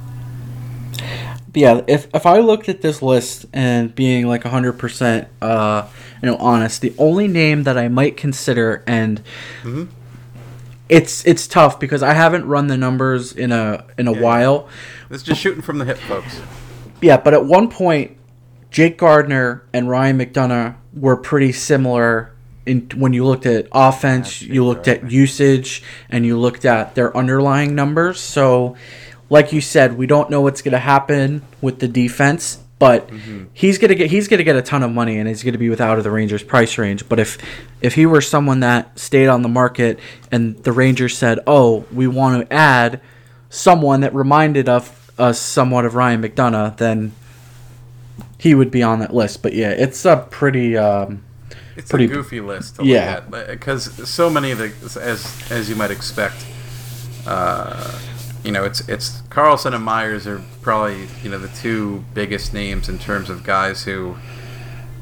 [1.54, 5.86] yeah, if if I looked at this list and being like hundred percent, uh,
[6.22, 9.20] you know, honest, the only name that I might consider, and
[9.64, 9.88] Mhm.
[10.88, 14.20] it's it's tough because I haven't run the numbers in a in a Yeah.
[14.20, 14.68] while.
[15.10, 16.40] is just shooting from the hip, folks.
[17.00, 18.16] Yeah, but at one point,
[18.70, 22.30] Jake Gardiner and Ryan McDonagh were pretty similar.
[22.66, 25.06] In when you looked at offense, Yeah, you looked Gardiner.
[25.06, 28.20] at usage, and you looked at their underlying numbers.
[28.20, 28.76] So,
[29.30, 33.44] like you said, we don't know what's going to happen with the defense, but Mm-hmm.
[33.52, 35.98] he's gonna get he's gonna get a ton of money, and he's gonna be without
[35.98, 37.06] of the Rangers' price range.
[37.10, 37.36] But if
[37.82, 39.98] if he were someone that stayed on the market,
[40.32, 43.00] and the Rangers said, "Oh, we want to add
[43.50, 47.12] someone that reminded of us somewhat of Ryan McDonagh," then
[48.38, 49.42] he would be on that list.
[49.42, 51.22] But yeah, it's a pretty um,
[51.76, 53.20] It's Pretty- a goofy list to Yeah.
[53.30, 54.72] look at because so many of the
[55.02, 56.46] as as you might expect,
[57.26, 57.92] uh,
[58.44, 62.88] you know, it's it's Karlsson and Myers are probably you know the two biggest names
[62.88, 64.16] in terms of guys who,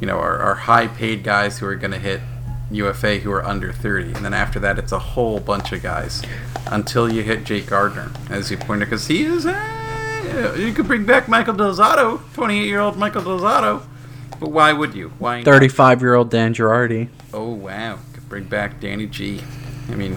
[0.01, 2.21] you know, are, are high paid guys who are going to hit
[2.71, 6.23] UFA who are under thirty, and then after that it's a whole bunch of guys
[6.67, 9.47] until you hit Jake Gardiner, as you pointed, because he is.
[9.47, 13.83] Uh, you could bring back Michael Del Zotto, twenty-eight-year-old Michael Del Zotto.
[14.41, 15.13] But why would you?
[15.19, 17.09] Why 35 year old Dan Girardi.
[17.33, 19.41] Oh wow, could bring back Danny G.
[19.91, 20.17] I mean,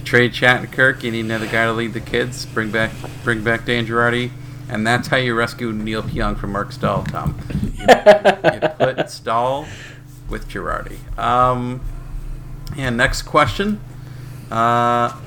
[0.00, 2.46] you trade Chat and Kirk, you need another guy to lead the kids.
[2.46, 2.90] Bring back,
[3.22, 4.30] bring back Dan Girardi,
[4.68, 7.04] and that's how you rescue Neal Pionk from Marc Staal.
[7.04, 7.38] Tom,
[7.74, 9.66] you, you put Staal
[10.28, 10.98] with Girardi.
[11.18, 11.82] Um,
[12.76, 13.80] and next question:
[14.50, 15.20] uh,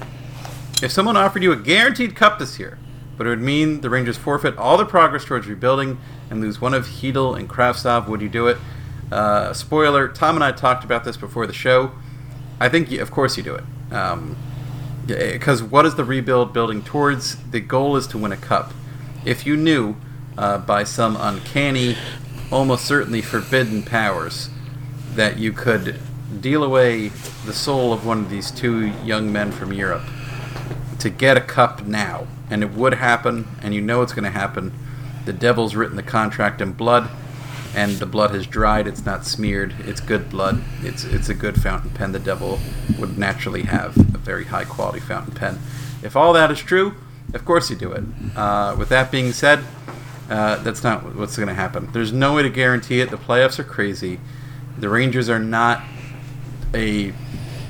[0.82, 2.80] If someone offered you a guaranteed cup this year,
[3.16, 6.00] but it would mean the Rangers forfeit all their progress towards rebuilding
[6.32, 8.58] and lose one of Hedel and Kravtsov, would you do it?
[9.12, 11.92] Uh, spoiler: Tom and I talked about this before the show.
[12.60, 13.64] I think, you, of course, you do it.
[15.06, 17.36] Because what is the rebuild building towards?
[17.52, 18.74] The goal is to win a cup.
[19.26, 19.96] If you knew
[20.38, 21.98] uh, by some uncanny,
[22.52, 24.50] almost certainly forbidden powers
[25.16, 26.00] that you could
[26.40, 27.10] deal away
[27.46, 30.04] the soul of one of these two young men from Europe
[31.00, 34.30] to get a cup now, and it would happen, and you know it's going to
[34.30, 34.72] happen.
[35.26, 37.10] The devil's written the contract in blood,
[37.76, 38.88] and the blood has dried.
[38.88, 39.74] It's not smeared.
[39.80, 40.64] It's good blood.
[40.82, 42.12] It's it's a good fountain pen.
[42.12, 42.60] The devil
[43.00, 45.60] would naturally have a very high quality fountain pen.
[46.02, 46.96] If all that is true,
[47.34, 48.04] of course you do it.
[48.36, 49.64] Uh, with that being said,
[50.30, 51.90] uh, that's not what's going to happen.
[51.94, 53.10] There's no way to guarantee it.
[53.10, 54.20] The playoffs are crazy.
[54.78, 55.82] The Rangers are not
[56.74, 57.14] a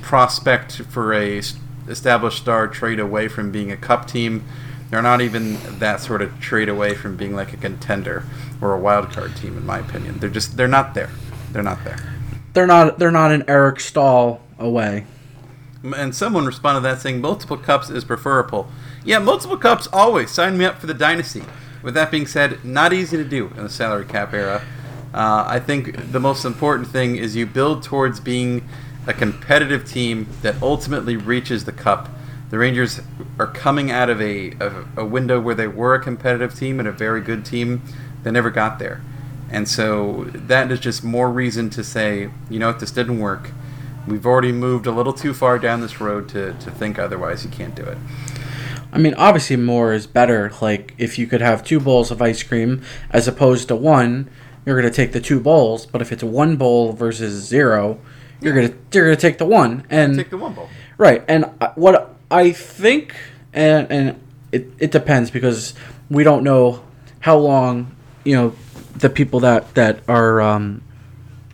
[0.02, 1.42] prospect for a
[1.88, 4.44] established star trade away from being a cup team.
[4.94, 8.26] They're not even that sort of trade away from being like a contender
[8.62, 10.20] or a wild card team, in my opinion.
[10.20, 11.10] They're just they're not there.
[11.52, 11.98] They're not there.
[12.54, 15.08] They're not they're not an Eric Staal away.
[15.82, 18.68] And someone responded to that saying multiple cups is preferable.
[19.04, 20.30] Yeah, multiple cups always.
[20.30, 21.42] Sign me up for the dynasty.
[21.82, 24.62] With that being said, not easy to do in the salary cap era.
[25.12, 28.70] Uh, I think the most important thing is you build towards being
[29.08, 32.10] a competitive team that ultimately reaches the cup.
[32.54, 33.02] The Rangers
[33.40, 36.88] are coming out of a, a, a window where they were a competitive team and
[36.88, 37.82] a very good team.
[38.22, 39.02] They never got there.
[39.50, 43.50] And so that is just more reason to say, you know what, this didn't work.
[44.08, 47.44] We've already moved a little too far down this road to, to think otherwise.
[47.44, 47.98] You can't do it.
[48.92, 50.54] I mean, obviously more is better.
[50.62, 54.30] Like if you could have two bowls of ice cream as opposed to one,
[54.64, 55.88] you're gonna take the two bowls.
[55.88, 58.00] But if it's one bowl versus zero,
[58.42, 59.88] you're gonna you're gonna take the one.
[59.90, 60.70] And Take the one bowl.
[61.00, 63.16] Right, and uh, what I think,
[63.54, 64.22] and and
[64.52, 65.76] it, it depends because
[66.10, 66.84] we don't know
[67.20, 68.56] how long you know
[68.96, 70.82] the people that that are um,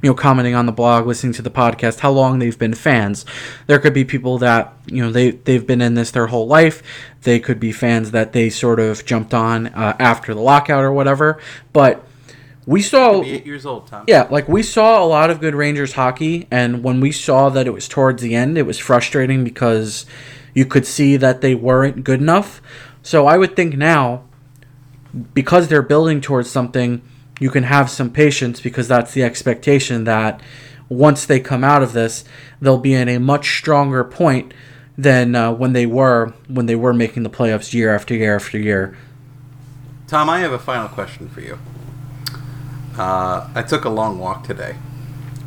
[0.02, 3.26] you know commenting on the blog, listening to the podcast, how long they've been fans.
[3.68, 6.82] There could be people that you know they they've been in this their whole life.
[7.24, 10.94] They could be fans that they sort of jumped on uh, after the lockout or
[10.94, 11.42] whatever.
[11.74, 12.06] But
[12.66, 14.06] we saw eight years old, Tom.
[14.08, 17.68] yeah, like we saw a lot of good Rangers hockey, and when we saw that
[17.68, 20.06] it was towards the end, it was frustrating because
[20.60, 22.62] you could see that they weren't good enough.
[23.02, 24.26] So I would think now,
[25.34, 27.02] because they're building towards something,
[27.40, 30.42] you can have some patience because that's the expectation that
[30.90, 32.26] once they come out of this,
[32.60, 34.54] they'll be in a much stronger point
[34.98, 38.58] than uh, when they were when they were making the playoffs year after year after
[38.60, 38.98] year.
[40.08, 41.58] Tom, I have a final question for you.
[42.98, 44.76] Uh, I took a long walk today,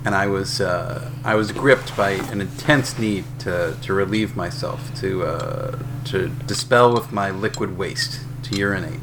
[0.05, 4.95] and I was uh, I was gripped by an intense need to, to relieve myself,
[5.01, 9.01] to uh, to dispel with my liquid waste, to urinate.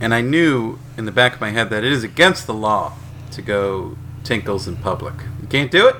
[0.00, 2.94] And I knew in the back of my head that it is against the law
[3.32, 5.14] to go tinkles in public.
[5.40, 5.96] You can't do it.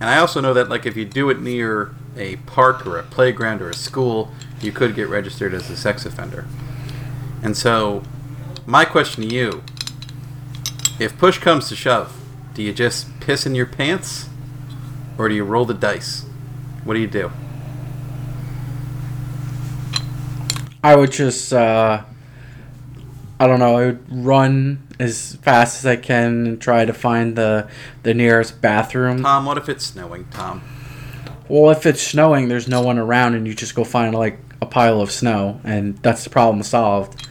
[0.00, 3.02] And I also know that like if you do it near a park or a
[3.02, 6.46] playground or a school, you could get registered as a sex offender.
[7.42, 8.02] And so,
[8.66, 9.62] my question to you
[10.98, 12.19] if push comes to shove,
[12.60, 14.28] do you just piss in your pants?
[15.16, 16.26] Or do you roll the dice?
[16.84, 17.32] What do you do?
[20.84, 22.04] I would just, uh,
[23.38, 27.34] I don't know, I would run as fast as I can and try to find
[27.34, 27.66] the,
[28.02, 29.22] the nearest bathroom.
[29.22, 30.62] Tom, what if it's snowing, Tom?
[31.48, 34.66] Well, if it's snowing, there's no one around, and you just go find like a
[34.66, 37.26] pile of snow, and that's the problem solved.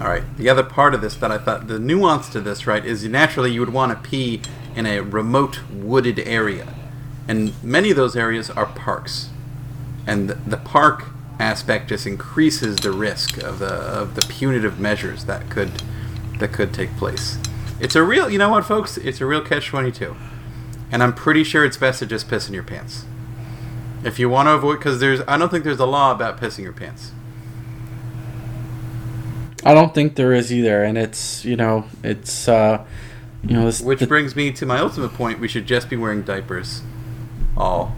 [0.00, 0.24] All right.
[0.36, 3.52] The other part of this that I thought the nuance to this, right, is naturally
[3.52, 4.42] you would want to pee
[4.74, 6.74] in a remote wooded area,
[7.28, 9.30] and many of those areas are parks,
[10.04, 11.04] and the, the park
[11.38, 15.70] aspect just increases the risk of the of the punitive measures that could
[16.40, 17.38] that could take place.
[17.80, 18.96] It's a real, you know what, folks?
[18.96, 20.16] It's a real catch twenty two,
[20.90, 23.04] and I'm pretty sure it's best to just piss in your pants.
[24.02, 26.64] If you want to avoid, because there's, I don't think there's a law about pissing
[26.64, 27.12] your pants.
[29.64, 32.84] I don't think there is either, and it's you know it's uh,
[33.42, 35.96] you know this, Which the- brings me to my ultimate point: we should just be
[35.96, 36.82] wearing diapers
[37.56, 37.94] all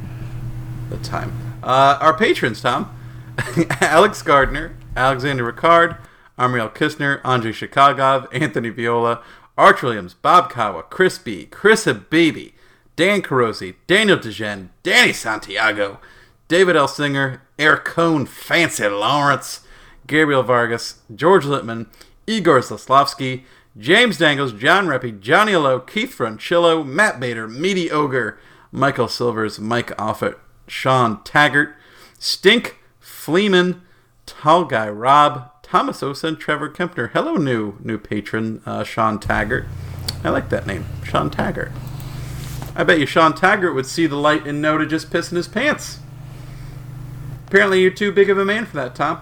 [0.90, 1.32] the time.
[1.62, 2.96] Uh, our patrons, Tom,
[3.80, 5.98] Alex Gardner, Alexander Ricard,
[6.38, 9.22] Amriel Kistner, Andre Shikagov, Anthony Viola,
[9.58, 12.52] Arch Williams, Bob Kawa, Chris B, Chris Habibi,
[12.94, 15.98] Dan Carosi, Daniel DeGen, Danny Santiago,
[16.46, 16.86] David L.
[16.86, 19.60] Singer, Eric Cohn, Fancy Lawrence,
[20.07, 21.86] Gabriel Vargas, George Littman,
[22.26, 23.44] Igor Zaslavsky,
[23.78, 28.38] James Dangles, John Reppy, Johnny Lowe, Keith Franchillo, Matt Bader, Meaty Ogre,
[28.72, 30.36] Michael Silvers, Mike Offit,
[30.66, 31.74] Sean Taggart,
[32.18, 33.82] Stink, Fleeman,
[34.24, 37.11] Tall Guy Rob, Thomas and Trevor Kempner.
[37.11, 39.66] Hello, new new patron, uh, Sean Taggart.
[40.24, 41.72] I like that name, Sean Taggart.
[42.74, 45.36] I bet you Sean Taggart would see the light and know to just piss in
[45.36, 45.98] his pants.
[47.46, 49.20] Apparently, you're too big of a man for that, Tom.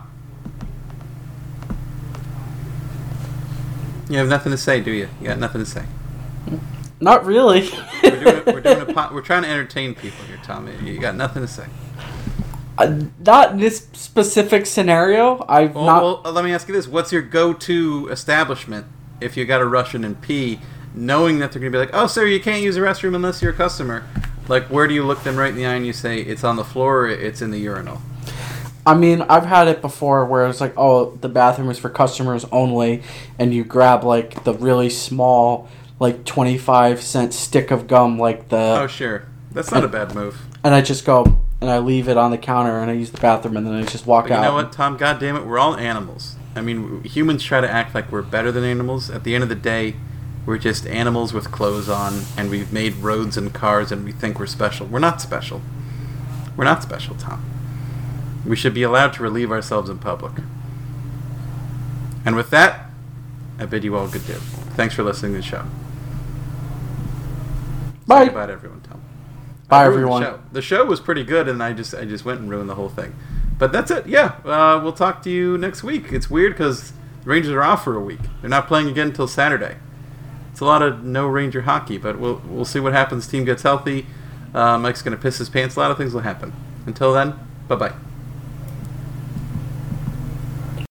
[4.08, 5.08] You have nothing to say, do you?
[5.20, 5.84] You got nothing to say.
[7.00, 7.68] not really.
[8.02, 10.72] We're doing, a, we're doing a po- we're trying to entertain people here, Tommy.
[10.82, 11.66] You got nothing to say.
[12.76, 15.44] Uh, not in this specific scenario.
[15.48, 16.02] I've Well, not.
[16.24, 18.86] well, let me ask you this: What's your go-to establishment
[19.20, 20.60] if you got to rush in and pee,
[20.94, 23.40] knowing that they're going to be like, "Oh, sir, you can't use the restroom unless
[23.40, 24.04] you're a customer."
[24.48, 26.56] Like, where do you look them right in the eye and you say, "It's on
[26.56, 28.02] the floor, it's in the urinal"?
[28.86, 32.44] I mean, I've had it before where it's like, oh, the bathroom is for customers
[32.52, 33.02] only,
[33.38, 35.68] and you grab like the really small,
[36.00, 40.14] like twenty five cent stick of gum, like the, Oh, sure, that's not a bad
[40.14, 40.38] move.
[40.62, 43.20] and I just go and I leave it on the counter and I use the
[43.20, 44.42] bathroom and then I just walk But you out.
[44.42, 44.98] know what, Tom?
[44.98, 46.36] God damn it, we're all animals.
[46.54, 49.08] I mean, humans try to act like we're better than animals.
[49.10, 49.96] At the end of the day,
[50.44, 54.38] we're just animals with clothes on, and we've made roads and cars, and we think
[54.38, 54.86] we're special.
[54.86, 55.62] We're not special.
[56.54, 57.42] We're not special, Tom.
[58.46, 60.32] We should be allowed to relieve ourselves in public.
[62.24, 62.90] And with that,
[63.58, 64.34] I bid you all good day.
[64.74, 65.64] Thanks for listening to the show.
[68.06, 68.26] Bye.
[68.26, 69.00] Goodbye everyone, Tom.
[69.68, 70.22] Bye, everyone.
[70.22, 70.40] The show.
[70.52, 72.88] the show was pretty good, and I just I just went and ruined the whole
[72.88, 73.14] thing.
[73.58, 74.06] But that's it.
[74.06, 76.12] Yeah, uh, we'll talk to you next week.
[76.12, 76.90] It's weird because
[77.22, 78.20] the Rangers are off for a week.
[78.40, 79.76] They're not playing again until Saturday.
[80.52, 83.26] It's a lot of no Ranger hockey, but we'll we'll see what happens.
[83.26, 84.06] Team gets healthy.
[84.52, 85.76] Uh, Mike's gonna piss his pants.
[85.76, 86.52] A lot of things will happen.
[86.86, 87.34] Until then,
[87.68, 87.92] bye bye.